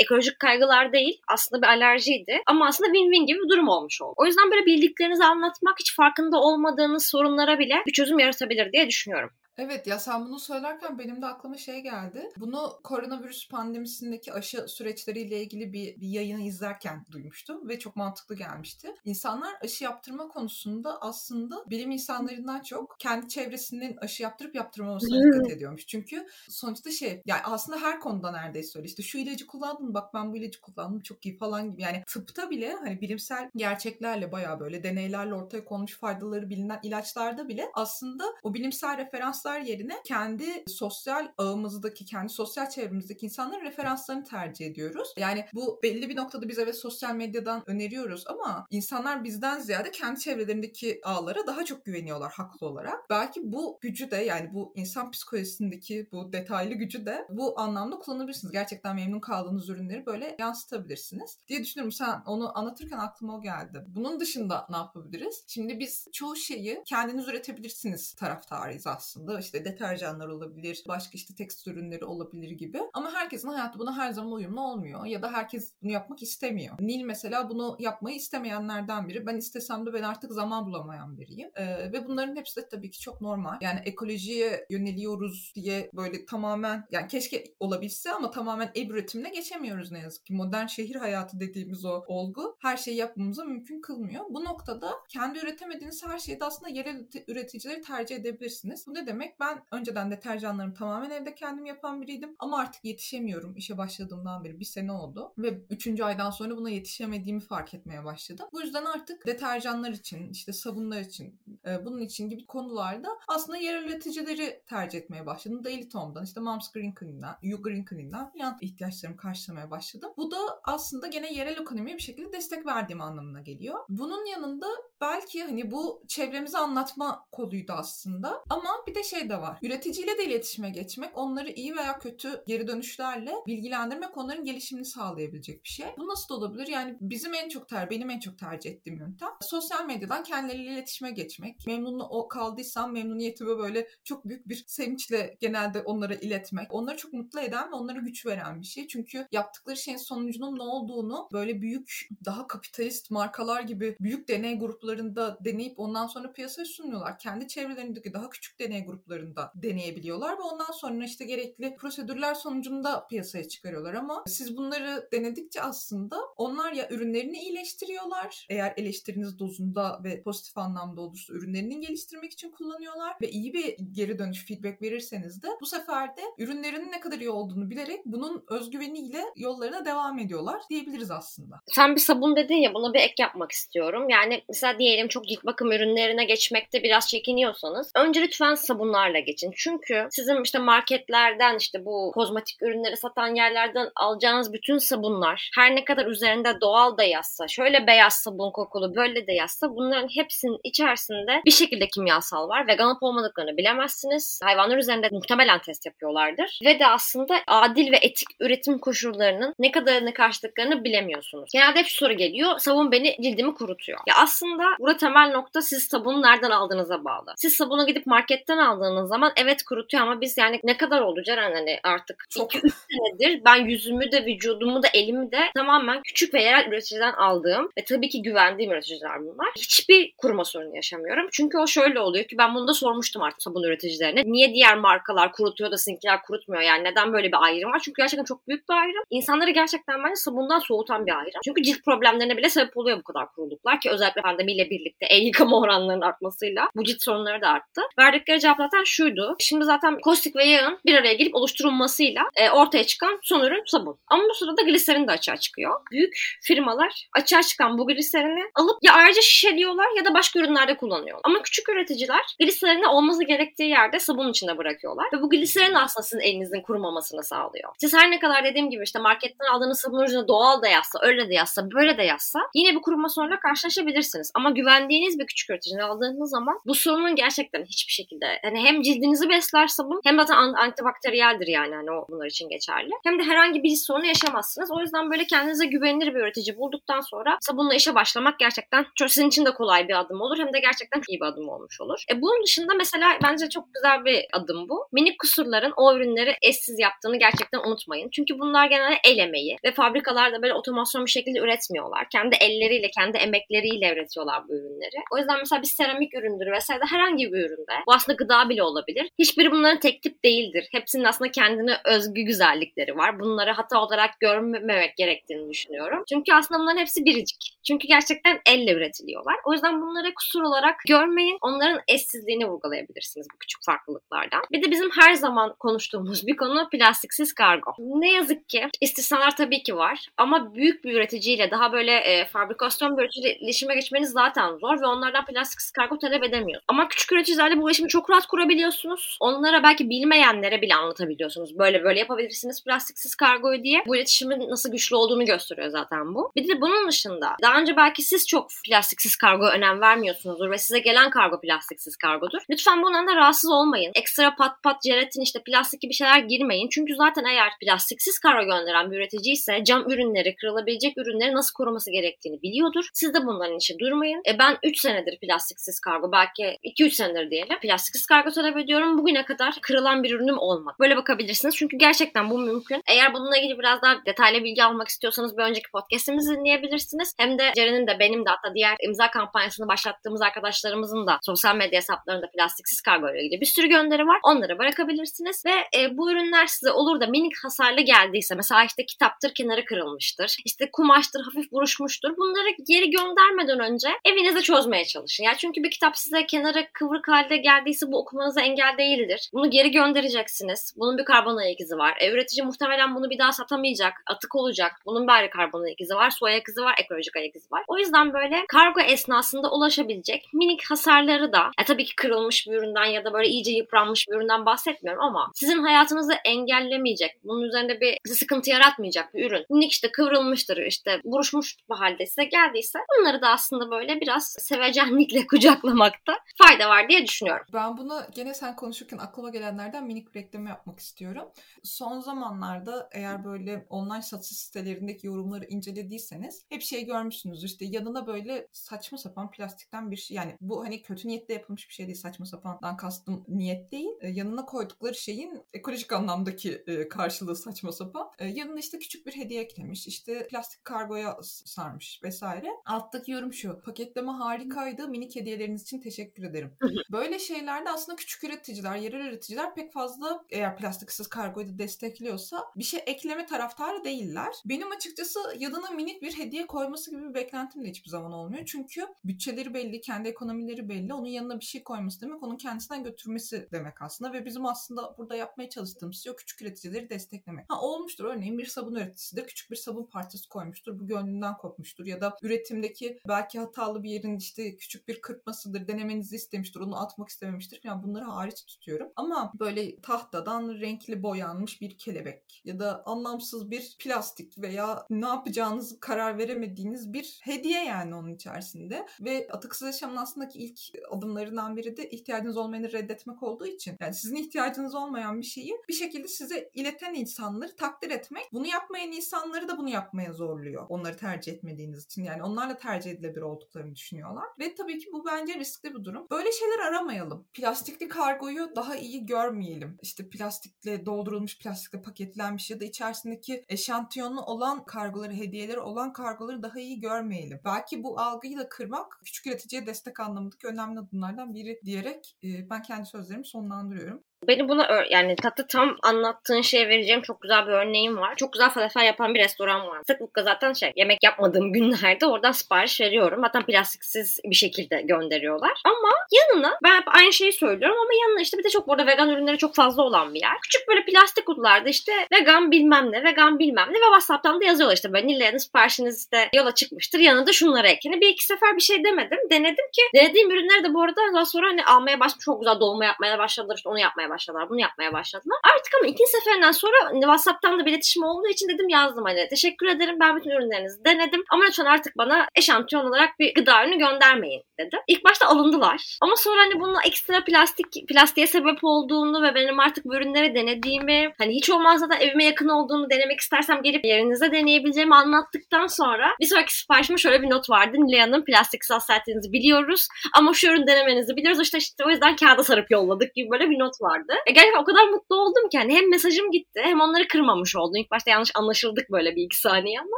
ekolojik 0.02 0.38
kaygılar 0.38 0.92
değil. 0.92 1.20
Aslında 1.28 1.62
bir 1.62 1.66
alerjiydi. 1.66 2.42
Ama 2.46 2.66
aslında 2.66 2.90
win-win 2.90 3.26
gibi 3.26 3.38
bir 3.38 3.48
durum 3.48 3.68
olmuş 3.68 4.02
oldu. 4.02 4.14
O 4.16 4.26
yüzden 4.26 4.50
böyle 4.50 4.66
bildiklerinizi 4.66 5.24
anlatmak 5.24 5.74
hiç 5.80 5.96
farkında 5.96 6.36
olmadığınız 6.36 7.06
sorunlara 7.10 7.58
bile 7.58 7.74
bir 7.86 7.92
çözüm 7.92 8.18
yaratabilir 8.18 8.72
diye 8.72 8.88
düşünüyorum. 8.88 9.30
Evet 9.58 9.86
ya 9.86 9.98
sen 9.98 10.26
bunu 10.26 10.38
söylerken 10.38 10.98
benim 10.98 11.22
de 11.22 11.26
aklıma 11.26 11.56
şey 11.56 11.80
geldi. 11.80 12.28
Bunu 12.36 12.80
koronavirüs 12.84 13.48
pandemisindeki 13.48 14.32
aşı 14.32 14.68
süreçleriyle 14.68 15.42
ilgili 15.42 15.72
bir, 15.72 16.00
bir 16.00 16.08
yayını 16.08 16.42
izlerken 16.42 17.04
duymuştum 17.12 17.68
ve 17.68 17.78
çok 17.78 17.96
mantıklı 17.96 18.34
gelmişti. 18.34 18.94
İnsanlar 19.04 19.54
aşı 19.62 19.84
yaptırma 19.84 20.28
konusunda 20.28 21.00
aslında 21.00 21.64
bilim 21.70 21.90
insanlarından 21.90 22.60
çok 22.60 22.96
kendi 22.98 23.28
çevresinin 23.28 23.96
aşı 23.96 24.22
yaptırıp 24.22 24.54
yaptırmamasına 24.54 25.22
dikkat 25.22 25.50
ediyormuş. 25.50 25.86
Çünkü 25.86 26.26
sonuçta 26.48 26.90
şey 26.90 27.22
yani 27.26 27.40
aslında 27.44 27.78
her 27.78 28.00
konuda 28.00 28.30
neredeyse 28.30 28.78
öyle 28.78 28.88
işte 28.88 29.02
şu 29.02 29.18
ilacı 29.18 29.46
kullandım 29.46 29.94
bak 29.94 30.14
ben 30.14 30.32
bu 30.32 30.36
ilacı 30.36 30.60
kullandım 30.60 31.00
çok 31.00 31.26
iyi 31.26 31.36
falan 31.36 31.70
gibi. 31.70 31.82
Yani 31.82 32.02
tıpta 32.06 32.50
bile 32.50 32.72
hani 32.72 33.00
bilimsel 33.00 33.50
gerçeklerle 33.56 34.32
bayağı 34.32 34.60
böyle 34.60 34.82
deneylerle 34.82 35.34
ortaya 35.34 35.64
konmuş 35.64 35.98
faydaları 35.98 36.50
bilinen 36.50 36.80
ilaçlarda 36.82 37.48
bile 37.48 37.70
aslında 37.74 38.24
o 38.42 38.54
bilimsel 38.54 38.96
referanslar 38.96 39.41
referanslar 39.42 39.60
yerine 39.60 39.94
kendi 40.04 40.64
sosyal 40.66 41.28
ağımızdaki, 41.38 42.04
kendi 42.04 42.32
sosyal 42.32 42.70
çevremizdeki 42.70 43.26
insanların 43.26 43.64
referanslarını 43.64 44.24
tercih 44.24 44.66
ediyoruz. 44.66 45.14
Yani 45.16 45.46
bu 45.54 45.80
belli 45.82 46.08
bir 46.08 46.16
noktada 46.16 46.48
biz 46.48 46.58
evet 46.58 46.76
sosyal 46.76 47.14
medyadan 47.14 47.62
öneriyoruz 47.66 48.24
ama 48.26 48.66
insanlar 48.70 49.24
bizden 49.24 49.60
ziyade 49.60 49.90
kendi 49.90 50.20
çevrelerindeki 50.20 51.00
ağlara 51.04 51.46
daha 51.46 51.64
çok 51.64 51.84
güveniyorlar 51.84 52.32
haklı 52.32 52.66
olarak. 52.66 53.10
Belki 53.10 53.40
bu 53.44 53.78
gücü 53.80 54.10
de 54.10 54.16
yani 54.16 54.54
bu 54.54 54.72
insan 54.76 55.10
psikolojisindeki 55.10 56.08
bu 56.12 56.32
detaylı 56.32 56.74
gücü 56.74 57.06
de 57.06 57.26
bu 57.30 57.60
anlamda 57.60 57.98
kullanabilirsiniz. 57.98 58.52
Gerçekten 58.52 58.96
memnun 58.96 59.20
kaldığınız 59.20 59.68
ürünleri 59.68 60.06
böyle 60.06 60.36
yansıtabilirsiniz 60.38 61.38
diye 61.48 61.60
düşünüyorum. 61.60 61.92
Sen 61.92 62.22
onu 62.26 62.58
anlatırken 62.58 62.98
aklıma 62.98 63.36
o 63.36 63.42
geldi. 63.42 63.84
Bunun 63.88 64.20
dışında 64.20 64.66
ne 64.70 64.76
yapabiliriz? 64.76 65.44
Şimdi 65.46 65.78
biz 65.78 66.06
çoğu 66.12 66.36
şeyi 66.36 66.82
kendiniz 66.86 67.28
üretebilirsiniz 67.28 68.14
taraftarıyız 68.14 68.86
aslında 69.32 69.40
işte 69.40 69.64
deterjanlar 69.64 70.28
olabilir, 70.28 70.84
başka 70.88 71.10
işte 71.14 71.34
tekstil 71.34 71.72
ürünleri 71.72 72.04
olabilir 72.04 72.50
gibi. 72.50 72.80
Ama 72.92 73.12
herkesin 73.12 73.48
hayatı 73.48 73.78
buna 73.78 73.96
her 73.96 74.10
zaman 74.12 74.32
uyumlu 74.32 74.60
olmuyor 74.60 75.06
ya 75.06 75.22
da 75.22 75.32
herkes 75.32 75.74
bunu 75.82 75.92
yapmak 75.92 76.22
istemiyor. 76.22 76.76
Nil 76.80 77.04
mesela 77.04 77.50
bunu 77.50 77.76
yapmayı 77.78 78.16
istemeyenlerden 78.16 79.08
biri. 79.08 79.26
Ben 79.26 79.36
istesem 79.36 79.86
de 79.86 79.92
ben 79.92 80.02
artık 80.02 80.32
zaman 80.32 80.66
bulamayan 80.66 81.18
biriyim. 81.18 81.50
Ee, 81.54 81.92
ve 81.92 82.06
bunların 82.06 82.36
hepsi 82.36 82.60
de 82.60 82.68
tabii 82.68 82.90
ki 82.90 83.00
çok 83.00 83.20
normal. 83.20 83.58
Yani 83.60 83.80
ekolojiye 83.84 84.66
yöneliyoruz 84.70 85.52
diye 85.54 85.90
böyle 85.94 86.26
tamamen 86.26 86.86
yani 86.90 87.08
keşke 87.08 87.44
olabilse 87.60 88.12
ama 88.12 88.30
tamamen 88.30 88.70
ev 88.74 88.90
üretimine 88.90 89.30
geçemiyoruz 89.30 89.92
ne 89.92 89.98
yazık 89.98 90.26
ki. 90.26 90.34
Modern 90.34 90.66
şehir 90.66 90.94
hayatı 90.94 91.40
dediğimiz 91.40 91.84
o 91.84 92.04
olgu 92.06 92.56
her 92.60 92.76
şeyi 92.76 92.96
yapmamıza 92.96 93.44
mümkün 93.44 93.80
kılmıyor. 93.80 94.24
Bu 94.30 94.44
noktada 94.44 94.92
kendi 95.08 95.38
üretemediğiniz 95.38 96.06
her 96.06 96.18
şeyi 96.18 96.40
de 96.40 96.44
aslında 96.44 96.68
yerel 96.68 97.06
üreticileri 97.28 97.80
tercih 97.80 98.16
edebilirsiniz. 98.16 98.86
Bu 98.86 98.94
ne 98.94 99.06
demek? 99.06 99.21
Demek. 99.22 99.40
Ben 99.40 99.64
önceden 99.72 100.10
deterjanlarımı 100.10 100.74
tamamen 100.74 101.10
evde 101.10 101.34
kendim 101.34 101.64
yapan 101.64 102.02
biriydim. 102.02 102.36
Ama 102.38 102.58
artık 102.58 102.84
yetişemiyorum. 102.84 103.56
İşe 103.56 103.78
başladığımdan 103.78 104.44
beri 104.44 104.60
bir 104.60 104.64
sene 104.64 104.92
oldu. 104.92 105.32
Ve 105.38 105.62
üçüncü 105.70 106.02
aydan 106.02 106.30
sonra 106.30 106.56
buna 106.56 106.70
yetişemediğimi 106.70 107.40
fark 107.40 107.74
etmeye 107.74 108.04
başladım. 108.04 108.46
Bu 108.52 108.60
yüzden 108.60 108.84
artık 108.84 109.26
deterjanlar 109.26 109.90
için, 109.90 110.30
işte 110.30 110.52
sabunlar 110.52 111.00
için, 111.00 111.40
e, 111.66 111.84
bunun 111.84 112.00
için 112.00 112.28
gibi 112.28 112.46
konularda 112.46 113.08
aslında 113.28 113.58
yerel 113.58 113.84
üreticileri 113.84 114.62
tercih 114.66 114.98
etmeye 114.98 115.26
başladım. 115.26 115.64
Daily 115.64 115.88
Tom'dan, 115.88 116.24
işte 116.24 116.40
Mom's 116.40 116.72
Green 116.72 116.94
Clean'den, 117.00 117.34
You 117.42 117.62
Green 117.62 117.84
Clean'den 117.90 118.30
falan 118.32 118.58
ihtiyaçlarımı 118.60 119.16
karşılamaya 119.16 119.70
başladım. 119.70 120.12
Bu 120.16 120.30
da 120.30 120.36
aslında 120.64 121.06
gene 121.06 121.32
yerel 121.32 121.56
ekonomiye 121.60 121.96
bir 121.96 122.02
şekilde 122.02 122.32
destek 122.32 122.66
verdiğim 122.66 123.00
anlamına 123.00 123.40
geliyor. 123.40 123.78
Bunun 123.88 124.26
yanında 124.26 124.66
belki 125.00 125.44
hani 125.44 125.70
bu 125.70 126.02
çevremizi 126.08 126.58
anlatma 126.58 127.26
koluydu 127.32 127.72
aslında. 127.72 128.42
Ama 128.50 128.68
bir 128.86 128.94
de 128.94 129.02
şey 129.12 129.28
de 129.28 129.40
var. 129.40 129.58
Üreticiyle 129.62 130.18
de 130.18 130.24
iletişime 130.24 130.70
geçmek, 130.70 131.18
onları 131.18 131.50
iyi 131.50 131.76
veya 131.76 131.98
kötü 131.98 132.42
geri 132.46 132.68
dönüşlerle 132.68 133.34
bilgilendirmek, 133.46 134.16
onların 134.16 134.44
gelişimini 134.44 134.84
sağlayabilecek 134.84 135.64
bir 135.64 135.68
şey. 135.68 135.86
Bu 135.98 136.08
nasıl 136.08 136.34
olabilir? 136.34 136.66
Yani 136.66 136.96
bizim 137.00 137.34
en 137.34 137.48
çok 137.48 137.68
ter, 137.68 137.90
benim 137.90 138.10
en 138.10 138.20
çok 138.20 138.38
tercih 138.38 138.70
ettiğim 138.70 138.98
yöntem 138.98 139.28
sosyal 139.40 139.86
medyadan 139.86 140.22
kendileriyle 140.22 140.72
iletişime 140.72 141.10
geçmek. 141.10 141.66
Memnun 141.66 142.28
kaldıysam 142.28 142.92
memnuniyetimi 142.92 143.58
böyle 143.58 143.88
çok 144.04 144.24
büyük 144.24 144.48
bir 144.48 144.64
sevinçle 144.66 145.36
genelde 145.40 145.80
onlara 145.80 146.14
iletmek. 146.14 146.74
Onları 146.74 146.96
çok 146.96 147.12
mutlu 147.12 147.40
eden 147.40 147.70
ve 147.70 147.74
onlara 147.74 147.98
güç 147.98 148.26
veren 148.26 148.60
bir 148.60 148.66
şey. 148.66 148.86
Çünkü 148.86 149.26
yaptıkları 149.32 149.76
şeyin 149.76 149.98
sonucunun 149.98 150.58
ne 150.58 150.62
olduğunu 150.62 151.28
böyle 151.32 151.60
büyük 151.60 152.08
daha 152.24 152.46
kapitalist 152.46 153.10
markalar 153.10 153.62
gibi 153.62 153.96
büyük 154.00 154.28
deney 154.28 154.58
gruplarında 154.58 155.38
deneyip 155.44 155.80
ondan 155.80 156.06
sonra 156.06 156.32
piyasaya 156.32 156.64
sunuyorlar. 156.64 157.18
Kendi 157.18 157.48
çevrelerindeki 157.48 158.12
daha 158.12 158.30
küçük 158.30 158.60
deney 158.60 158.84
grupları 158.84 159.01
gruplarında 159.02 159.52
deneyebiliyorlar 159.54 160.38
ve 160.38 160.42
ondan 160.42 160.72
sonra 160.72 161.04
işte 161.04 161.24
gerekli 161.24 161.76
prosedürler 161.76 162.34
sonucunda 162.34 163.06
piyasaya 163.06 163.48
çıkarıyorlar 163.48 163.94
ama 163.94 164.24
siz 164.26 164.56
bunları 164.56 165.08
denedikçe 165.12 165.62
aslında 165.62 166.16
onlar 166.36 166.72
ya 166.72 166.88
ürünlerini 166.90 167.38
iyileştiriyorlar 167.38 168.46
eğer 168.50 168.74
eleştiriniz 168.76 169.38
dozunda 169.38 170.00
ve 170.04 170.22
pozitif 170.22 170.58
anlamda 170.58 171.00
olursa 171.00 171.34
ürünlerini 171.34 171.80
geliştirmek 171.80 172.32
için 172.32 172.50
kullanıyorlar 172.50 173.16
ve 173.22 173.30
iyi 173.30 173.52
bir 173.52 173.76
geri 173.92 174.18
dönüş 174.18 174.46
feedback 174.46 174.82
verirseniz 174.82 175.42
de 175.42 175.48
bu 175.60 175.66
sefer 175.66 176.16
de 176.16 176.22
ürünlerinin 176.38 176.92
ne 176.92 177.00
kadar 177.00 177.18
iyi 177.18 177.30
olduğunu 177.30 177.70
bilerek 177.70 178.00
bunun 178.04 178.44
özgüveniyle 178.48 179.24
yollarına 179.36 179.84
devam 179.84 180.18
ediyorlar 180.18 180.62
diyebiliriz 180.70 181.10
aslında. 181.10 181.60
Sen 181.66 181.94
bir 181.94 182.00
sabun 182.00 182.36
dedin 182.36 182.54
ya 182.54 182.74
buna 182.74 182.94
bir 182.94 183.00
ek 183.00 183.14
yapmak 183.18 183.52
istiyorum. 183.52 184.08
Yani 184.08 184.42
mesela 184.48 184.78
diyelim 184.78 185.08
çok 185.08 185.28
cilt 185.28 185.44
bakım 185.44 185.72
ürünlerine 185.72 186.24
geçmekte 186.24 186.82
biraz 186.82 187.08
çekiniyorsanız 187.08 187.92
önce 187.96 188.22
lütfen 188.22 188.54
sabunlar 188.54 188.91
bunlarla 188.92 189.18
geçin. 189.18 189.50
Çünkü 189.56 190.06
sizin 190.10 190.42
işte 190.42 190.58
marketlerden 190.58 191.56
işte 191.56 191.84
bu 191.84 192.12
kozmetik 192.14 192.62
ürünleri 192.62 192.96
satan 192.96 193.34
yerlerden 193.34 193.88
alacağınız 193.96 194.52
bütün 194.52 194.78
sabunlar 194.78 195.50
her 195.56 195.76
ne 195.76 195.84
kadar 195.84 196.06
üzerinde 196.06 196.60
doğal 196.60 196.96
da 196.98 197.02
yazsa, 197.02 197.48
şöyle 197.48 197.86
beyaz 197.86 198.12
sabun 198.12 198.50
kokulu 198.50 198.94
böyle 198.94 199.26
de 199.26 199.32
yazsa 199.32 199.70
bunların 199.70 200.08
hepsinin 200.08 200.58
içerisinde 200.64 201.42
bir 201.46 201.50
şekilde 201.50 201.88
kimyasal 201.88 202.48
var. 202.48 202.66
Vegan 202.66 202.86
olup 202.86 203.02
olmadıklarını 203.02 203.56
bilemezsiniz. 203.56 204.40
Hayvanlar 204.44 204.78
üzerinde 204.78 205.08
muhtemelen 205.12 205.58
test 205.58 205.86
yapıyorlardır. 205.86 206.58
Ve 206.64 206.78
de 206.78 206.86
aslında 206.86 207.34
adil 207.46 207.92
ve 207.92 207.96
etik 207.96 208.28
üretim 208.40 208.78
koşullarının 208.78 209.54
ne 209.58 209.70
kadarını 209.70 210.14
karşılıklarını 210.14 210.84
bilemiyorsunuz. 210.84 211.50
Genelde 211.52 211.78
hep 211.78 211.86
şu 211.86 211.94
soru 211.94 212.12
geliyor. 212.12 212.58
Sabun 212.58 212.92
beni 212.92 213.16
cildimi 213.22 213.54
kurutuyor. 213.54 213.98
Ya 214.08 214.14
aslında 214.22 214.64
burada 214.80 214.96
temel 214.96 215.30
nokta 215.30 215.62
siz 215.62 215.82
sabunu 215.82 216.22
nereden 216.22 216.50
aldığınıza 216.50 217.04
bağlı. 217.04 217.34
Siz 217.36 217.56
sabunu 217.56 217.86
gidip 217.86 218.06
marketten 218.06 218.58
aldığınız 218.58 218.81
aldığınız 218.82 219.08
zaman 219.08 219.32
evet 219.36 219.62
kurutuyor 219.62 220.02
ama 220.02 220.20
biz 220.20 220.38
yani 220.38 220.60
ne 220.64 220.76
kadar 220.76 221.00
oldu 221.00 221.22
Ceren 221.22 221.52
hani 221.52 221.80
artık 221.82 222.24
2-3 222.30 222.70
senedir 222.70 223.44
ben 223.44 223.56
yüzümü 223.56 224.12
de 224.12 224.26
vücudumu 224.26 224.82
da 224.82 224.88
elimi 224.94 225.32
de 225.32 225.38
tamamen 225.54 226.02
küçük 226.02 226.34
ve 226.34 226.42
yerel 226.42 226.68
üreticiden 226.68 227.12
aldığım 227.12 227.68
ve 227.78 227.84
tabii 227.84 228.08
ki 228.08 228.22
güvendiğim 228.22 228.72
üreticiler 228.72 229.20
bunlar. 229.20 229.48
Hiçbir 229.56 230.12
kuruma 230.18 230.44
sorunu 230.44 230.76
yaşamıyorum. 230.76 231.28
Çünkü 231.32 231.58
o 231.58 231.66
şöyle 231.66 232.00
oluyor 232.00 232.24
ki 232.24 232.38
ben 232.38 232.54
bunu 232.54 232.68
da 232.68 232.74
sormuştum 232.74 233.22
artık 233.22 233.42
sabun 233.42 233.62
üreticilerine. 233.62 234.22
Niye 234.24 234.54
diğer 234.54 234.78
markalar 234.78 235.32
kurutuyor 235.32 235.70
da 235.70 235.76
sizinkiler 235.76 236.22
kurutmuyor? 236.22 236.62
Yani 236.62 236.84
neden 236.84 237.12
böyle 237.12 237.28
bir 237.28 237.42
ayrım 237.42 237.72
var? 237.72 237.80
Çünkü 237.84 238.02
gerçekten 238.02 238.24
çok 238.24 238.48
büyük 238.48 238.68
bir 238.68 238.74
ayrım. 238.74 239.02
İnsanları 239.10 239.50
gerçekten 239.50 240.04
bence 240.04 240.16
sabundan 240.16 240.58
soğutan 240.58 241.06
bir 241.06 241.18
ayrım. 241.18 241.40
Çünkü 241.44 241.62
cilt 241.62 241.84
problemlerine 241.84 242.36
bile 242.36 242.50
sebep 242.50 242.76
oluyor 242.76 242.98
bu 242.98 243.02
kadar 243.02 243.32
kuruluklar 243.32 243.80
ki 243.80 243.90
özellikle 243.90 244.22
pandemiyle 244.22 244.70
birlikte 244.70 245.06
el 245.06 245.22
yıkama 245.22 245.60
oranlarının 245.60 246.00
artmasıyla 246.00 246.68
bu 246.76 246.84
cilt 246.84 247.02
sorunları 247.02 247.42
da 247.42 247.48
arttı. 247.48 247.80
Verdikleri 247.98 248.40
cevaplar 248.40 248.70
zaten 248.72 248.84
şuydu. 248.84 249.36
Şimdi 249.38 249.64
zaten 249.64 250.00
kostik 250.00 250.36
ve 250.36 250.44
yağın 250.44 250.78
bir 250.86 250.94
araya 250.94 251.14
gelip 251.14 251.34
oluşturulmasıyla 251.34 252.22
e, 252.36 252.50
ortaya 252.50 252.84
çıkan 252.84 253.18
son 253.22 253.40
ürün 253.40 253.62
sabun. 253.66 253.98
Ama 254.08 254.22
bu 254.30 254.34
sırada 254.34 254.62
gliserin 254.62 255.08
de 255.08 255.12
açığa 255.12 255.36
çıkıyor. 255.36 255.80
Büyük 255.90 256.36
firmalar 256.42 257.08
açığa 257.16 257.42
çıkan 257.42 257.78
bu 257.78 257.86
gliserini 257.86 258.44
alıp 258.54 258.78
ya 258.82 258.92
ayrıca 258.92 259.20
şişeliyorlar 259.22 259.86
ya 259.96 260.04
da 260.04 260.14
başka 260.14 260.40
ürünlerde 260.40 260.76
kullanıyorlar. 260.76 261.20
Ama 261.24 261.42
küçük 261.42 261.68
üreticiler 261.68 262.22
gliserini 262.40 262.86
olması 262.86 263.24
gerektiği 263.24 263.68
yerde 263.68 263.98
sabun 263.98 264.30
içinde 264.30 264.58
bırakıyorlar. 264.58 265.06
Ve 265.12 265.22
bu 265.22 265.30
gliserin 265.30 265.74
aslında 265.74 266.02
sizin 266.02 266.20
elinizin 266.20 266.62
kurumamasını 266.62 267.24
sağlıyor. 267.24 267.72
Siz 267.78 267.94
her 267.94 268.10
ne 268.10 268.18
kadar 268.18 268.44
dediğim 268.44 268.70
gibi 268.70 268.82
işte 268.84 268.98
marketten 268.98 269.46
aldığınız 269.46 269.80
sabun 269.80 270.04
ürünü 270.04 270.28
doğal 270.28 270.62
da 270.62 270.68
yazsa, 270.68 270.98
öyle 271.02 271.28
de 271.28 271.34
yazsa, 271.34 271.70
böyle 271.70 271.98
de 271.98 272.02
yazsa 272.02 272.40
yine 272.54 272.74
bir 272.74 272.82
kuruma 272.82 273.08
sorunla 273.08 273.40
karşılaşabilirsiniz. 273.40 274.30
Ama 274.34 274.50
güvendiğiniz 274.50 275.18
bir 275.18 275.26
küçük 275.26 275.50
üreticiden 275.50 275.82
aldığınız 275.82 276.30
zaman 276.30 276.60
bu 276.66 276.74
sorunun 276.74 277.16
gerçekten 277.16 277.64
hiçbir 277.64 277.92
şekilde 277.92 278.26
hani 278.52 278.66
hem 278.66 278.82
cildinizi 278.82 279.28
besler 279.28 279.66
sabun 279.66 280.00
hem 280.04 280.16
zaten 280.16 280.36
antibakteriyeldir 280.36 281.46
yani 281.46 281.74
hani 281.74 281.90
o 281.90 282.06
bunlar 282.08 282.26
için 282.26 282.48
geçerli. 282.48 282.90
Hem 283.04 283.18
de 283.18 283.22
herhangi 283.22 283.62
bir 283.62 283.76
sorunu 283.76 284.06
yaşamazsınız. 284.06 284.70
O 284.70 284.80
yüzden 284.80 285.10
böyle 285.10 285.24
kendinize 285.24 285.66
güvenilir 285.66 286.14
bir 286.14 286.20
üretici 286.20 286.56
bulduktan 286.56 287.00
sonra 287.00 287.36
sabunla 287.40 287.74
işe 287.74 287.94
başlamak 287.94 288.38
gerçekten 288.38 288.86
çok 288.94 289.10
sizin 289.10 289.28
için 289.28 289.44
de 289.44 289.50
kolay 289.50 289.88
bir 289.88 290.00
adım 290.00 290.20
olur. 290.20 290.38
Hem 290.38 290.52
de 290.52 290.60
gerçekten 290.60 291.02
iyi 291.08 291.20
bir 291.20 291.26
adım 291.26 291.48
olmuş 291.48 291.80
olur. 291.80 292.04
E 292.12 292.20
bunun 292.20 292.42
dışında 292.44 292.74
mesela 292.74 293.18
bence 293.22 293.48
çok 293.48 293.74
güzel 293.74 294.04
bir 294.04 294.24
adım 294.32 294.68
bu. 294.68 294.86
Minik 294.92 295.18
kusurların 295.20 295.72
o 295.76 295.94
ürünleri 295.94 296.36
eşsiz 296.42 296.78
yaptığını 296.78 297.16
gerçekten 297.16 297.58
unutmayın. 297.58 298.08
Çünkü 298.12 298.38
bunlar 298.38 298.66
genelde 298.66 298.96
el 299.04 299.18
emeği 299.18 299.56
ve 299.64 299.72
fabrikalarda 299.72 300.42
böyle 300.42 300.54
otomasyon 300.54 301.06
bir 301.06 301.10
şekilde 301.10 301.38
üretmiyorlar. 301.38 302.06
Kendi 302.12 302.36
elleriyle, 302.36 302.90
kendi 302.90 303.16
emekleriyle 303.18 303.92
üretiyorlar 303.92 304.48
bu 304.48 304.52
ürünleri. 304.52 305.02
O 305.12 305.18
yüzden 305.18 305.38
mesela 305.38 305.62
bir 305.62 305.66
seramik 305.66 306.14
üründür 306.14 306.52
vesaire 306.52 306.82
herhangi 306.90 307.32
bir 307.32 307.38
üründe. 307.38 307.72
Bu 307.86 307.92
aslında 307.92 308.16
gıda 308.16 308.41
bile 308.48 308.62
olabilir. 308.62 309.08
Hiçbiri 309.18 309.50
bunların 309.50 309.80
tek 309.80 310.02
tip 310.02 310.24
değildir. 310.24 310.68
Hepsinin 310.72 311.04
aslında 311.04 311.30
kendine 311.30 311.76
özgü 311.84 312.22
güzellikleri 312.22 312.96
var. 312.96 313.20
Bunları 313.20 313.50
hata 313.50 313.82
olarak 313.82 314.20
görmemek 314.20 314.96
gerektiğini 314.96 315.50
düşünüyorum. 315.50 316.04
Çünkü 316.08 316.32
aslında 316.32 316.60
bunların 316.60 316.80
hepsi 316.80 317.04
biricik. 317.04 317.58
Çünkü 317.66 317.88
gerçekten 317.88 318.40
elle 318.46 318.72
üretiliyorlar. 318.72 319.34
O 319.44 319.52
yüzden 319.52 319.80
bunları 319.80 320.14
kusur 320.14 320.42
olarak 320.42 320.76
görmeyin. 320.88 321.38
Onların 321.42 321.80
eşsizliğini 321.88 322.46
vurgulayabilirsiniz 322.46 323.26
bu 323.34 323.38
küçük 323.38 323.64
farklılıklardan. 323.64 324.42
Bir 324.52 324.62
de 324.62 324.70
bizim 324.70 324.90
her 325.00 325.14
zaman 325.14 325.54
konuştuğumuz 325.58 326.26
bir 326.26 326.36
konu 326.36 326.68
plastiksiz 326.72 327.34
kargo. 327.34 327.72
Ne 327.78 328.12
yazık 328.12 328.48
ki 328.48 328.68
istisnalar 328.80 329.36
tabii 329.36 329.62
ki 329.62 329.76
var 329.76 330.08
ama 330.16 330.54
büyük 330.54 330.84
bir 330.84 330.94
üreticiyle 330.94 331.50
daha 331.50 331.72
böyle 331.72 331.96
e, 331.96 332.24
fabrikasyon 332.24 332.96
bir 332.96 333.02
üreticiyle 333.02 333.38
iletişime 333.38 333.74
geçmeniz 333.74 334.10
zaten 334.10 334.56
zor 334.56 334.80
ve 334.80 334.86
onlardan 334.86 335.24
plastiksiz 335.26 335.70
kargo 335.70 335.98
talep 335.98 336.24
edemiyor. 336.24 336.62
Ama 336.68 336.88
küçük 336.88 337.12
üreticilerle 337.12 337.58
bu 337.58 337.68
iletişimi 337.68 337.88
çok 337.88 338.10
rahat 338.10 338.26
kurabiliyorsunuz. 338.32 339.16
Onlara 339.20 339.62
belki 339.62 339.90
bilmeyenlere 339.90 340.62
bile 340.62 340.74
anlatabiliyorsunuz. 340.74 341.58
Böyle 341.58 341.84
böyle 341.84 341.98
yapabilirsiniz 341.98 342.64
plastiksiz 342.64 343.14
kargoyu 343.14 343.64
diye. 343.64 343.82
Bu 343.86 343.96
iletişimin 343.96 344.50
nasıl 344.50 344.72
güçlü 344.72 344.96
olduğunu 344.96 345.24
gösteriyor 345.24 345.68
zaten 345.68 346.14
bu. 346.14 346.32
Bir 346.36 346.48
de 346.48 346.60
bunun 346.60 346.88
dışında 346.88 347.36
daha 347.42 347.60
önce 347.60 347.76
belki 347.76 348.02
siz 348.02 348.26
çok 348.26 348.50
plastiksiz 348.66 349.16
kargo 349.16 349.46
önem 349.46 349.80
vermiyorsunuzdur 349.80 350.50
ve 350.50 350.58
size 350.58 350.78
gelen 350.78 351.10
kargo 351.10 351.40
plastiksiz 351.40 351.96
kargodur. 351.96 352.38
Lütfen 352.50 352.82
bundan 352.82 353.06
da 353.06 353.16
rahatsız 353.16 353.50
olmayın. 353.50 353.92
Ekstra 353.94 354.34
pat 354.34 354.62
pat 354.62 354.84
jelatin 354.84 355.22
işte 355.22 355.42
plastik 355.46 355.80
gibi 355.80 355.94
şeyler 355.94 356.18
girmeyin. 356.18 356.68
Çünkü 356.68 356.94
zaten 356.94 357.24
eğer 357.24 357.50
plastiksiz 357.60 358.18
kargo 358.18 358.44
gönderen 358.44 358.90
bir 358.90 358.96
üretici 358.96 359.32
ise 359.32 359.64
cam 359.64 359.90
ürünleri, 359.90 360.34
kırılabilecek 360.36 360.98
ürünleri 360.98 361.34
nasıl 361.34 361.54
koruması 361.54 361.90
gerektiğini 361.90 362.42
biliyordur. 362.42 362.88
Siz 362.92 363.14
de 363.14 363.26
bunların 363.26 363.56
için 363.56 363.78
durmayın. 363.78 364.22
E 364.26 364.38
ben 364.38 364.58
3 364.62 364.80
senedir 364.80 365.18
plastiksiz 365.18 365.80
kargo, 365.80 366.12
belki 366.12 366.58
2-3 366.64 366.90
senedir 366.90 367.30
diyelim. 367.30 367.58
Plastiksiz 367.62 368.06
kargo 368.06 368.21
talep 368.30 368.56
ediyorum. 368.56 368.98
Bugüne 368.98 369.24
kadar 369.24 369.54
kırılan 369.62 370.02
bir 370.02 370.10
ürünüm 370.10 370.38
olmadı. 370.38 370.76
Böyle 370.80 370.96
bakabilirsiniz. 370.96 371.56
Çünkü 371.56 371.76
gerçekten 371.76 372.30
bu 372.30 372.38
mümkün. 372.38 372.82
Eğer 372.86 373.14
bununla 373.14 373.36
ilgili 373.36 373.58
biraz 373.58 373.82
daha 373.82 374.04
detaylı 374.06 374.44
bilgi 374.44 374.64
almak 374.64 374.88
istiyorsanız 374.88 375.36
bir 375.36 375.42
önceki 375.42 375.70
podcastimizi 375.72 376.36
dinleyebilirsiniz. 376.36 377.14
Hem 377.18 377.38
de 377.38 377.52
Ceren'in 377.56 377.86
de 377.86 377.96
benim 378.00 378.26
de 378.26 378.30
hatta 378.30 378.54
diğer 378.54 378.76
imza 378.84 379.10
kampanyasını 379.10 379.68
başlattığımız 379.68 380.22
arkadaşlarımızın 380.22 381.06
da 381.06 381.18
sosyal 381.22 381.56
medya 381.56 381.76
hesaplarında 381.76 382.30
plastiksiz 382.30 382.80
kargo 382.80 383.10
ile 383.10 383.24
ilgili 383.24 383.40
bir 383.40 383.46
sürü 383.46 383.66
gönderi 383.66 384.06
var. 384.06 384.18
Onları 384.22 384.58
bırakabilirsiniz 384.58 385.42
ve 385.46 385.80
e, 385.80 385.96
bu 385.96 386.12
ürünler 386.12 386.46
size 386.46 386.72
olur 386.72 387.00
da 387.00 387.06
minik 387.06 387.44
hasarlı 387.44 387.80
geldiyse 387.80 388.34
mesela 388.34 388.64
işte 388.64 388.86
kitaptır 388.86 389.34
kenarı 389.34 389.64
kırılmıştır. 389.64 390.36
işte 390.44 390.70
kumaştır 390.72 391.20
hafif 391.24 391.52
buruşmuştur. 391.52 392.16
Bunları 392.16 392.48
geri 392.68 392.90
göndermeden 392.90 393.60
önce 393.60 393.88
evinizde 394.04 394.40
çözmeye 394.40 394.84
çalışın. 394.84 395.24
Yani 395.24 395.36
çünkü 395.38 395.62
bir 395.62 395.70
kitap 395.70 395.98
size 395.98 396.26
kenarı 396.26 396.68
kıvrık 396.72 397.08
halde 397.08 397.36
geldiyse 397.36 397.86
bu 397.92 397.98
okumanıza 398.12 398.40
engel 398.40 398.78
değildir. 398.78 399.30
Bunu 399.32 399.50
geri 399.50 399.70
göndereceksiniz. 399.70 400.74
Bunun 400.76 400.98
bir 400.98 401.04
karbon 401.04 401.36
ayak 401.36 401.60
izi 401.60 401.76
var. 401.76 401.96
E, 402.00 402.10
üretici 402.10 402.46
muhtemelen 402.46 402.94
bunu 402.94 403.10
bir 403.10 403.18
daha 403.18 403.32
satamayacak. 403.32 403.92
Atık 404.06 404.36
olacak. 404.36 404.72
Bunun 404.86 405.08
bir 405.08 405.30
karbon 405.30 405.64
ayak 405.64 405.80
izi 405.80 405.94
var. 405.94 406.10
Su 406.10 406.26
ayak 406.26 406.48
izi 406.48 406.60
var. 406.60 406.74
Ekolojik 406.84 407.16
ayak 407.16 407.36
izi 407.36 407.50
var. 407.52 407.64
O 407.68 407.78
yüzden 407.78 408.12
böyle 408.12 408.44
kargo 408.48 408.80
esnasında 408.80 409.52
ulaşabilecek 409.52 410.28
minik 410.32 410.70
hasarları 410.70 411.32
da 411.32 411.50
e, 411.58 411.64
tabii 411.64 411.84
ki 411.84 411.96
kırılmış 411.96 412.46
bir 412.46 412.52
üründen 412.52 412.84
ya 412.84 413.04
da 413.04 413.12
böyle 413.12 413.28
iyice 413.28 413.52
yıpranmış 413.52 414.08
bir 414.08 414.16
üründen 414.16 414.46
bahsetmiyorum 414.46 415.02
ama 415.02 415.30
sizin 415.34 415.58
hayatınızı 415.58 416.12
engellemeyecek, 416.24 417.10
bunun 417.24 417.42
üzerinde 417.42 417.80
bir 417.80 417.98
sıkıntı 418.14 418.50
yaratmayacak 418.50 419.14
bir 419.14 419.30
ürün. 419.30 419.44
Minik 419.50 419.72
işte 419.72 419.92
kıvrılmıştır, 419.92 420.56
işte 420.56 421.00
buruşmuş 421.04 421.56
bir 421.70 421.76
halde 421.76 422.06
size 422.06 422.24
geldiyse 422.24 422.78
bunları 422.98 423.22
da 423.22 423.28
aslında 423.28 423.70
böyle 423.70 424.00
biraz 424.00 424.36
sevecenlikle 424.38 425.26
kucaklamakta 425.30 426.18
fayda 426.42 426.68
var 426.68 426.88
diye 426.88 427.06
düşünüyorum. 427.06 427.46
Ben 427.54 427.78
gene 428.14 428.34
sen 428.34 428.56
konuşurken 428.56 428.98
aklıma 428.98 429.30
gelenlerden 429.30 429.86
minik 429.86 430.14
bir 430.14 430.20
reklam 430.20 430.46
yapmak 430.46 430.80
istiyorum. 430.80 431.28
Son 431.62 432.00
zamanlarda 432.00 432.88
eğer 432.92 433.24
böyle 433.24 433.66
online 433.70 434.02
satış 434.02 434.28
sitelerindeki 434.28 435.06
yorumları 435.06 435.44
incelediyseniz 435.44 436.44
hep 436.48 436.62
şey 436.62 436.86
görmüşsünüz 436.86 437.44
işte 437.44 437.64
yanına 437.64 438.06
böyle 438.06 438.48
saçma 438.52 438.98
sapan 438.98 439.30
plastikten 439.30 439.90
bir 439.90 439.96
şey 439.96 440.16
yani 440.16 440.36
bu 440.40 440.64
hani 440.64 440.82
kötü 440.82 441.08
niyetle 441.08 441.34
yapılmış 441.34 441.68
bir 441.68 441.74
şey 441.74 441.86
değil 441.86 441.98
saçma 441.98 442.26
sapandan 442.26 442.76
kastım 442.76 443.24
niyet 443.28 443.72
değil. 443.72 443.90
E, 444.00 444.08
yanına 444.08 444.44
koydukları 444.44 444.94
şeyin 444.94 445.42
ekolojik 445.52 445.92
anlamdaki 445.92 446.64
e, 446.66 446.88
karşılığı 446.88 447.36
saçma 447.36 447.72
sapan. 447.72 448.10
E, 448.18 448.26
yanına 448.26 448.58
işte 448.58 448.78
küçük 448.78 449.06
bir 449.06 449.16
hediye 449.16 449.42
eklemiş 449.42 449.86
işte 449.86 450.26
plastik 450.28 450.64
kargoya 450.64 451.18
sarmış 451.22 452.00
vesaire. 452.04 452.48
Alttaki 452.66 453.12
yorum 453.12 453.32
şu 453.32 453.60
paketleme 453.60 454.12
harikaydı 454.12 454.88
minik 454.88 455.16
hediyeleriniz 455.16 455.62
için 455.62 455.80
teşekkür 455.80 456.22
ederim. 456.22 456.52
Böyle 456.92 457.18
şeylerde 457.18 457.70
aslında 457.70 457.91
küçük 457.96 458.24
üreticiler, 458.24 458.76
yerel 458.76 459.06
üreticiler 459.06 459.54
pek 459.54 459.72
fazla 459.72 460.24
eğer 460.30 460.56
plastiksiz 460.56 461.06
kargoyu 461.06 461.48
da 461.48 461.58
destekliyorsa 461.58 462.44
bir 462.56 462.64
şey 462.64 462.80
ekleme 462.86 463.26
taraftarı 463.26 463.84
değiller. 463.84 464.34
Benim 464.44 464.72
açıkçası 464.72 465.20
yanına 465.38 465.70
minik 465.70 466.02
bir 466.02 466.18
hediye 466.18 466.46
koyması 466.46 466.90
gibi 466.90 467.02
bir 467.02 467.14
beklentim 467.14 467.64
de 467.64 467.68
hiçbir 467.68 467.90
zaman 467.90 468.12
olmuyor. 468.12 468.42
Çünkü 468.46 468.86
bütçeleri 469.04 469.54
belli, 469.54 469.80
kendi 469.80 470.08
ekonomileri 470.08 470.68
belli. 470.68 470.94
Onun 470.94 471.06
yanına 471.06 471.40
bir 471.40 471.44
şey 471.44 471.62
koyması 471.62 472.00
demek 472.00 472.22
onun 472.22 472.36
kendisinden 472.36 472.84
götürmesi 472.84 473.48
demek 473.52 473.82
aslında 473.82 474.12
ve 474.12 474.24
bizim 474.24 474.46
aslında 474.46 474.94
burada 474.98 475.16
yapmaya 475.16 475.50
çalıştığımız 475.50 476.02
şey 476.02 476.12
o 476.12 476.16
küçük 476.16 476.42
üreticileri 476.42 476.90
desteklemek. 476.90 477.44
Ha 477.48 477.60
olmuştur 477.60 478.04
örneğin 478.04 478.38
bir 478.38 478.46
sabun 478.46 478.74
üreticisidir. 478.74 479.26
Küçük 479.26 479.50
bir 479.50 479.56
sabun 479.56 479.84
parçası 479.84 480.28
koymuştur. 480.28 480.80
Bu 480.80 480.86
gönlünden 480.86 481.36
kopmuştur. 481.36 481.86
Ya 481.86 482.00
da 482.00 482.16
üretimdeki 482.22 483.00
belki 483.08 483.38
hatalı 483.38 483.82
bir 483.82 483.90
yerin 483.90 484.16
işte 484.16 484.56
küçük 484.56 484.88
bir 484.88 485.00
kırpmasıdır. 485.00 485.68
Denemenizi 485.68 486.16
istemiştir. 486.16 486.60
Onu 486.60 486.82
atmak 486.82 487.08
istememiştir. 487.08 487.60
Yani 487.64 487.81
bunları 487.82 488.04
hariç 488.04 488.46
tutuyorum. 488.46 488.88
Ama 488.96 489.32
böyle 489.40 489.80
tahtadan 489.80 490.48
renkli 490.48 491.02
boyanmış 491.02 491.60
bir 491.60 491.78
kelebek 491.78 492.42
ya 492.44 492.58
da 492.58 492.82
anlamsız 492.86 493.50
bir 493.50 493.76
plastik 493.78 494.38
veya 494.38 494.86
ne 494.90 495.06
yapacağınızı 495.06 495.80
karar 495.80 496.18
veremediğiniz 496.18 496.92
bir 496.92 497.20
hediye 497.22 497.64
yani 497.64 497.94
onun 497.94 498.14
içerisinde. 498.14 498.86
Ve 499.00 499.28
atıksız 499.30 499.66
yaşamın 499.66 499.96
aslında 499.96 500.28
ilk 500.34 500.60
adımlarından 500.90 501.56
biri 501.56 501.76
de 501.76 501.90
ihtiyacınız 501.90 502.36
olmayanı 502.36 502.72
reddetmek 502.72 503.22
olduğu 503.22 503.46
için. 503.46 503.76
Yani 503.80 503.94
sizin 503.94 504.16
ihtiyacınız 504.16 504.74
olmayan 504.74 505.20
bir 505.20 505.26
şeyi 505.26 505.52
bir 505.68 505.74
şekilde 505.74 506.08
size 506.08 506.50
ileten 506.54 506.94
insanları 506.94 507.56
takdir 507.56 507.90
etmek. 507.90 508.32
Bunu 508.32 508.46
yapmayan 508.46 508.92
insanları 508.92 509.48
da 509.48 509.58
bunu 509.58 509.68
yapmaya 509.68 510.12
zorluyor. 510.12 510.66
Onları 510.68 510.96
tercih 510.96 511.32
etmediğiniz 511.32 511.84
için. 511.84 512.04
Yani 512.04 512.22
onlarla 512.22 512.56
tercih 512.56 512.90
edilebilir 512.90 513.22
olduklarını 513.22 513.74
düşünüyorlar. 513.74 514.24
Ve 514.38 514.54
tabii 514.54 514.78
ki 514.78 514.92
bu 514.92 515.06
bence 515.06 515.34
riskli 515.34 515.74
bir 515.74 515.84
durum. 515.84 516.06
Böyle 516.10 516.32
şeyler 516.32 516.58
aramayalım. 516.58 517.24
Plastikli 517.72 517.88
kargoyu 517.88 518.56
daha 518.56 518.76
iyi 518.76 519.06
görmeyelim. 519.06 519.78
İşte 519.82 520.08
plastikle 520.08 520.86
doldurulmuş, 520.86 521.38
plastikle 521.38 521.82
paketlenmiş 521.82 522.50
ya 522.50 522.60
da 522.60 522.64
içerisindeki 522.64 523.44
eşantiyonlu 523.48 524.22
olan 524.22 524.64
kargoları, 524.64 525.12
hediyeleri 525.12 525.60
olan 525.60 525.92
kargoları 525.92 526.42
daha 526.42 526.60
iyi 526.60 526.80
görmeyelim. 526.80 527.40
Belki 527.44 527.82
bu 527.82 528.00
algıyı 528.00 528.38
da 528.38 528.48
kırmak 528.48 529.00
küçük 529.04 529.26
üreticiye 529.26 529.66
destek 529.66 530.00
anlamındaki 530.00 530.46
önemli 530.46 530.80
adımlardan 530.80 531.34
biri 531.34 531.60
diyerek 531.64 532.16
ben 532.22 532.62
kendi 532.62 532.86
sözlerimi 532.86 533.26
sonlandırıyorum. 533.26 534.04
Benim 534.28 534.48
buna 534.48 534.84
yani 534.90 535.16
tatlı 535.16 535.46
tam 535.46 535.76
anlattığın 535.82 536.40
şeye 536.40 536.68
vereceğim 536.68 537.02
çok 537.02 537.22
güzel 537.22 537.46
bir 537.46 537.52
örneğim 537.52 537.96
var. 537.96 538.16
Çok 538.16 538.32
güzel 538.32 538.50
falafel 538.50 538.84
yapan 538.84 539.14
bir 539.14 539.20
restoran 539.20 539.66
var. 539.66 539.82
Sıklıkla 539.86 540.22
zaten 540.22 540.52
şey 540.52 540.72
yemek 540.76 540.98
yapmadığım 541.02 541.52
günlerde 541.52 542.06
oradan 542.06 542.32
sipariş 542.32 542.80
veriyorum. 542.80 543.20
Zaten 543.22 543.42
plastiksiz 543.42 544.20
bir 544.24 544.34
şekilde 544.34 544.82
gönderiyorlar. 544.82 545.52
Ama 545.64 545.94
yanına 546.12 546.58
ben 546.64 546.76
hep 546.76 546.84
aynı 546.86 547.12
şeyi 547.12 547.32
söylüyorum 547.32 547.76
ama 547.80 547.90
yanına 548.02 548.20
işte 548.20 548.38
bir 548.38 548.44
de 548.44 548.48
çok 548.48 548.68
burada 548.68 548.86
vegan 548.86 549.10
ürünleri 549.10 549.38
çok 549.38 549.54
fazla 549.54 549.82
olan 549.82 550.14
bir 550.14 550.20
yer. 550.20 550.36
Küçük 550.42 550.68
böyle 550.68 550.84
plastik 550.84 551.26
kutularda 551.26 551.68
işte 551.68 551.92
vegan 552.12 552.50
bilmem 552.50 552.92
ne, 552.92 553.04
vegan 553.04 553.38
bilmem 553.38 553.68
ne 553.68 553.74
ve 553.74 553.84
WhatsApp'tan 553.84 554.40
da 554.40 554.44
yazıyorlar 554.44 554.76
işte 554.76 554.92
Nilay'ın 554.92 555.38
siparişiniz 555.38 555.98
işte 555.98 556.28
yola 556.34 556.54
çıkmıştır. 556.54 556.98
Yanına 556.98 557.26
da 557.26 557.32
şunları 557.32 557.68
ek. 557.68 557.90
Hani 557.90 558.00
bir 558.00 558.08
iki 558.08 558.24
sefer 558.24 558.56
bir 558.56 558.62
şey 558.62 558.84
demedim. 558.84 559.18
Denedim 559.30 559.66
ki 559.72 559.82
denediğim 559.94 560.30
ürünleri 560.30 560.64
de 560.64 560.74
bu 560.74 560.82
arada 560.82 561.00
daha 561.14 561.24
sonra 561.24 561.46
hani 561.46 561.64
almaya 561.64 562.00
başladım. 562.00 562.22
Çok 562.24 562.40
güzel 562.40 562.60
dolma 562.60 562.84
yapmaya 562.84 563.18
başladılar. 563.18 563.56
işte 563.56 563.68
onu 563.68 563.78
yapmaya 563.78 564.10
başladılar. 564.12 564.48
Bunu 564.50 564.60
yapmaya 564.60 564.92
başladılar. 564.92 565.38
Artık 565.54 565.72
ama 565.80 565.86
iki 565.86 566.04
seferinden 566.06 566.52
sonra 566.52 566.76
WhatsApp'tan 566.92 567.60
da 567.60 567.66
bir 567.66 567.70
iletişim 567.70 568.02
olduğu 568.02 568.28
için 568.28 568.48
dedim 568.48 568.68
yazdım 568.68 569.04
hani 569.04 569.28
teşekkür 569.28 569.66
ederim 569.66 569.96
ben 570.00 570.16
bütün 570.16 570.30
ürünlerinizi 570.30 570.84
denedim. 570.84 571.24
Ama 571.30 571.44
lütfen 571.44 571.64
artık 571.64 571.98
bana 571.98 572.26
eşantiyon 572.34 572.84
olarak 572.84 573.18
bir 573.18 573.34
gıda 573.34 573.64
ürünü 573.64 573.78
göndermeyin 573.78 574.42
dedi. 574.58 574.76
İlk 574.88 575.04
başta 575.04 575.26
alındılar. 575.26 575.98
Ama 576.00 576.16
sonra 576.16 576.40
hani 576.40 576.60
bunun 576.60 576.76
ekstra 576.86 577.24
plastik 577.24 577.88
plastiğe 577.88 578.26
sebep 578.26 578.58
olduğunu 578.62 579.22
ve 579.22 579.34
benim 579.34 579.60
artık 579.60 579.84
bu 579.84 579.94
ürünleri 579.94 580.34
denediğimi 580.34 581.12
hani 581.18 581.34
hiç 581.34 581.50
olmazsa 581.50 581.90
da 581.90 581.96
evime 581.96 582.24
yakın 582.24 582.48
olduğunu 582.48 582.90
denemek 582.90 583.20
istersem 583.20 583.62
gelip 583.62 583.84
yerinizde 583.84 584.32
deneyebileceğimi 584.32 584.94
anlattıktan 584.94 585.66
sonra 585.66 586.06
bir 586.20 586.26
sonraki 586.26 586.54
siparişime 586.54 586.98
şöyle 586.98 587.22
bir 587.22 587.30
not 587.30 587.50
vardı. 587.50 587.76
Nilay'ın 587.78 588.24
plastik 588.24 588.60
hassasiyetinizi 588.70 589.32
biliyoruz 589.32 589.88
ama 590.14 590.34
şu 590.34 590.46
ürün 590.46 590.66
denemenizi 590.66 591.16
biliyoruz. 591.16 591.40
İşte, 591.40 591.58
işte 591.58 591.84
o 591.84 591.90
yüzden 591.90 592.16
kağıda 592.16 592.44
sarıp 592.44 592.70
yolladık 592.70 593.14
gibi 593.14 593.30
böyle 593.30 593.50
bir 593.50 593.58
not 593.58 593.80
vardı. 593.80 594.01
E 594.26 594.32
gerçekten 594.32 594.62
o 594.62 594.64
kadar 594.64 594.88
mutlu 594.88 595.16
oldum 595.16 595.48
ki 595.48 595.58
hani 595.58 595.74
hem 595.74 595.90
mesajım 595.90 596.30
gitti 596.30 596.60
hem 596.64 596.80
onları 596.80 597.08
kırmamış 597.08 597.56
oldum. 597.56 597.76
İlk 597.76 597.90
başta 597.90 598.10
yanlış 598.10 598.30
anlaşıldık 598.34 598.90
böyle 598.90 599.16
bir 599.16 599.22
iki 599.22 599.36
saniye 599.36 599.80
ama 599.80 599.96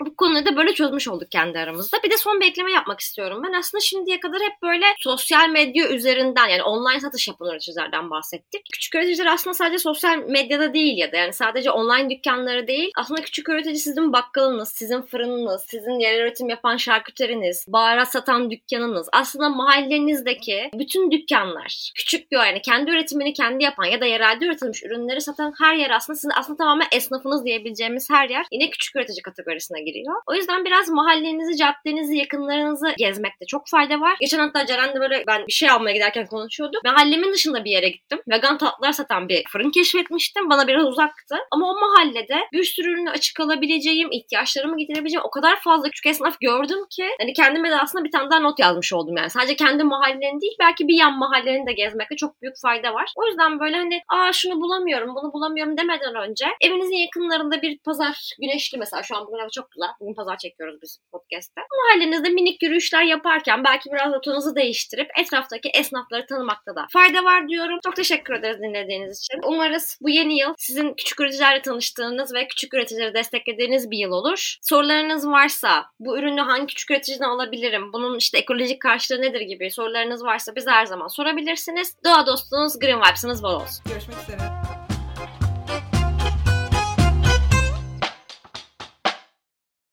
bu 0.00 0.16
konuyu 0.16 0.46
da 0.46 0.56
böyle 0.56 0.74
çözmüş 0.74 1.08
olduk 1.08 1.30
kendi 1.30 1.58
aramızda. 1.58 2.02
Bir 2.04 2.10
de 2.10 2.16
son 2.16 2.40
bir 2.40 2.46
ekleme 2.46 2.72
yapmak 2.72 3.00
istiyorum. 3.00 3.42
Ben 3.46 3.52
aslında 3.52 3.80
şimdiye 3.80 4.20
kadar 4.20 4.40
hep 4.40 4.62
böyle 4.62 4.84
sosyal 4.98 5.48
medya 5.48 5.88
üzerinden 5.88 6.46
yani 6.46 6.62
online 6.62 7.00
satış 7.00 7.28
yapan 7.28 7.48
üreticilerden 7.48 8.10
bahsettik. 8.10 8.62
Küçük 8.72 8.94
üreticiler 8.94 9.32
aslında 9.32 9.54
sadece 9.54 9.78
sosyal 9.78 10.18
medyada 10.18 10.74
değil 10.74 10.98
ya 10.98 11.12
da 11.12 11.16
yani 11.16 11.32
sadece 11.32 11.70
online 11.70 12.10
dükkanları 12.10 12.66
değil. 12.66 12.90
Aslında 12.96 13.22
küçük 13.22 13.48
üretici 13.48 13.76
sizin 13.78 14.12
bakkalınız, 14.12 14.68
sizin 14.68 15.02
fırınınız, 15.02 15.64
sizin 15.66 16.00
yer 16.00 16.20
üretim 16.20 16.48
yapan 16.48 16.76
şarküteriniz, 16.76 17.64
baharat 17.68 18.12
satan 18.12 18.50
dükkanınız. 18.50 19.08
Aslında 19.12 19.48
mahallenizdeki 19.48 20.70
bütün 20.74 21.10
dükkanlar, 21.10 21.92
küçük 21.94 22.32
bir 22.32 22.36
yani 22.36 22.62
kendi 22.62 22.90
üretimini 22.90 23.32
kendi 23.32 23.64
yapan 23.64 23.81
ya 23.86 24.00
da 24.00 24.06
yerelde 24.06 24.46
üretilmiş 24.46 24.82
ürünleri 24.82 25.20
satan 25.20 25.54
her 25.62 25.74
yer 25.74 25.90
aslında 25.90 26.16
sizin 26.16 26.32
aslında 26.36 26.56
tamamen 26.56 26.86
esnafınız 26.92 27.44
diyebileceğimiz 27.44 28.10
her 28.10 28.28
yer 28.28 28.46
yine 28.52 28.70
küçük 28.70 28.96
üretici 28.96 29.22
kategorisine 29.22 29.82
giriyor. 29.82 30.14
O 30.26 30.34
yüzden 30.34 30.64
biraz 30.64 30.88
mahallenizi, 30.88 31.56
caddenizi, 31.56 32.16
yakınlarınızı 32.16 32.94
gezmekte 32.98 33.46
çok 33.46 33.68
fayda 33.68 34.00
var. 34.00 34.16
Geçen 34.20 34.38
hatta 34.38 34.66
Ceren'de 34.66 35.00
böyle 35.00 35.24
ben 35.26 35.46
bir 35.46 35.52
şey 35.52 35.70
almaya 35.70 35.92
giderken 35.92 36.26
konuşuyorduk. 36.26 36.84
Mahallemin 36.84 37.32
dışında 37.32 37.64
bir 37.64 37.70
yere 37.70 37.88
gittim. 37.88 38.20
Vegan 38.28 38.58
tatlılar 38.58 38.92
satan 38.92 39.28
bir 39.28 39.44
fırın 39.52 39.70
keşfetmiştim. 39.70 40.50
Bana 40.50 40.68
biraz 40.68 40.86
uzaktı. 40.86 41.36
Ama 41.50 41.70
o 41.70 41.80
mahallede 41.80 42.36
bir 42.52 42.64
sürü 42.64 42.92
ürünü 42.92 43.10
açık 43.10 43.40
alabileceğim, 43.40 44.08
ihtiyaçlarımı 44.12 44.76
giderebileceğim 44.76 45.24
o 45.24 45.30
kadar 45.30 45.60
fazla 45.60 45.88
küçük 45.88 46.06
esnaf 46.06 46.40
gördüm 46.40 46.78
ki 46.90 47.06
hani 47.20 47.32
kendime 47.32 47.70
de 47.70 47.76
aslında 47.80 48.04
bir 48.04 48.10
tane 48.10 48.30
daha 48.30 48.40
not 48.40 48.58
yazmış 48.58 48.92
oldum 48.92 49.16
yani. 49.16 49.30
Sadece 49.30 49.56
kendi 49.56 49.84
mahallenin 49.84 50.40
değil 50.40 50.56
belki 50.60 50.88
bir 50.88 50.98
yan 50.98 51.18
mahalleni 51.18 51.66
de 51.66 51.72
gezmekte 51.72 52.16
çok 52.16 52.42
büyük 52.42 52.54
fayda 52.62 52.94
var. 52.94 53.12
O 53.16 53.26
yüzden 53.26 53.60
böyle 53.62 53.76
hani 53.76 54.00
aa 54.08 54.32
şunu 54.32 54.60
bulamıyorum, 54.60 55.14
bunu 55.14 55.32
bulamıyorum 55.32 55.76
demeden 55.78 56.14
önce 56.14 56.46
evinizin 56.60 56.96
yakınlarında 56.96 57.62
bir 57.62 57.78
pazar 57.78 58.30
güneşli 58.40 58.78
mesela 58.78 59.02
şu 59.02 59.16
an 59.16 59.26
bugün 59.26 59.38
hava 59.38 59.50
çok 59.50 59.70
güzel. 59.70 59.88
Bugün 60.00 60.14
pazar 60.14 60.38
çekiyoruz 60.38 60.82
biz 60.82 60.98
podcast'te. 61.12 61.60
Mahallenizde 61.84 62.28
minik 62.28 62.62
yürüyüşler 62.62 63.02
yaparken 63.02 63.64
belki 63.64 63.90
biraz 63.92 64.12
rotanızı 64.14 64.56
değiştirip 64.56 65.10
etraftaki 65.18 65.68
esnafları 65.68 66.26
tanımakta 66.26 66.76
da 66.76 66.86
fayda 66.92 67.24
var 67.24 67.48
diyorum. 67.48 67.78
Çok 67.84 67.96
teşekkür 67.96 68.34
ederiz 68.34 68.58
dinlediğiniz 68.58 69.18
için. 69.18 69.40
Umarız 69.44 69.98
bu 70.02 70.10
yeni 70.10 70.38
yıl 70.38 70.54
sizin 70.58 70.94
küçük 70.94 71.20
üreticilerle 71.20 71.62
tanıştığınız 71.62 72.34
ve 72.34 72.48
küçük 72.48 72.74
üreticileri 72.74 73.14
desteklediğiniz 73.14 73.90
bir 73.90 73.98
yıl 73.98 74.10
olur. 74.10 74.56
Sorularınız 74.62 75.28
varsa 75.28 75.86
bu 76.00 76.18
ürünü 76.18 76.40
hangi 76.40 76.66
küçük 76.66 76.90
üreticiden 76.90 77.28
alabilirim? 77.28 77.92
Bunun 77.92 78.18
işte 78.18 78.38
ekolojik 78.38 78.82
karşılığı 78.82 79.22
nedir 79.22 79.40
gibi 79.40 79.70
sorularınız 79.70 80.24
varsa 80.24 80.54
bize 80.56 80.70
her 80.70 80.86
zaman 80.86 81.08
sorabilirsiniz. 81.08 81.96
Doğa 82.04 82.26
dostunuz 82.26 82.78
Green 82.78 82.98
Vibes'ınız 82.98 83.42
bol 83.42 83.51
olsun. 83.52 83.84
Görüşmek 83.88 84.18
üzere. 84.22 84.71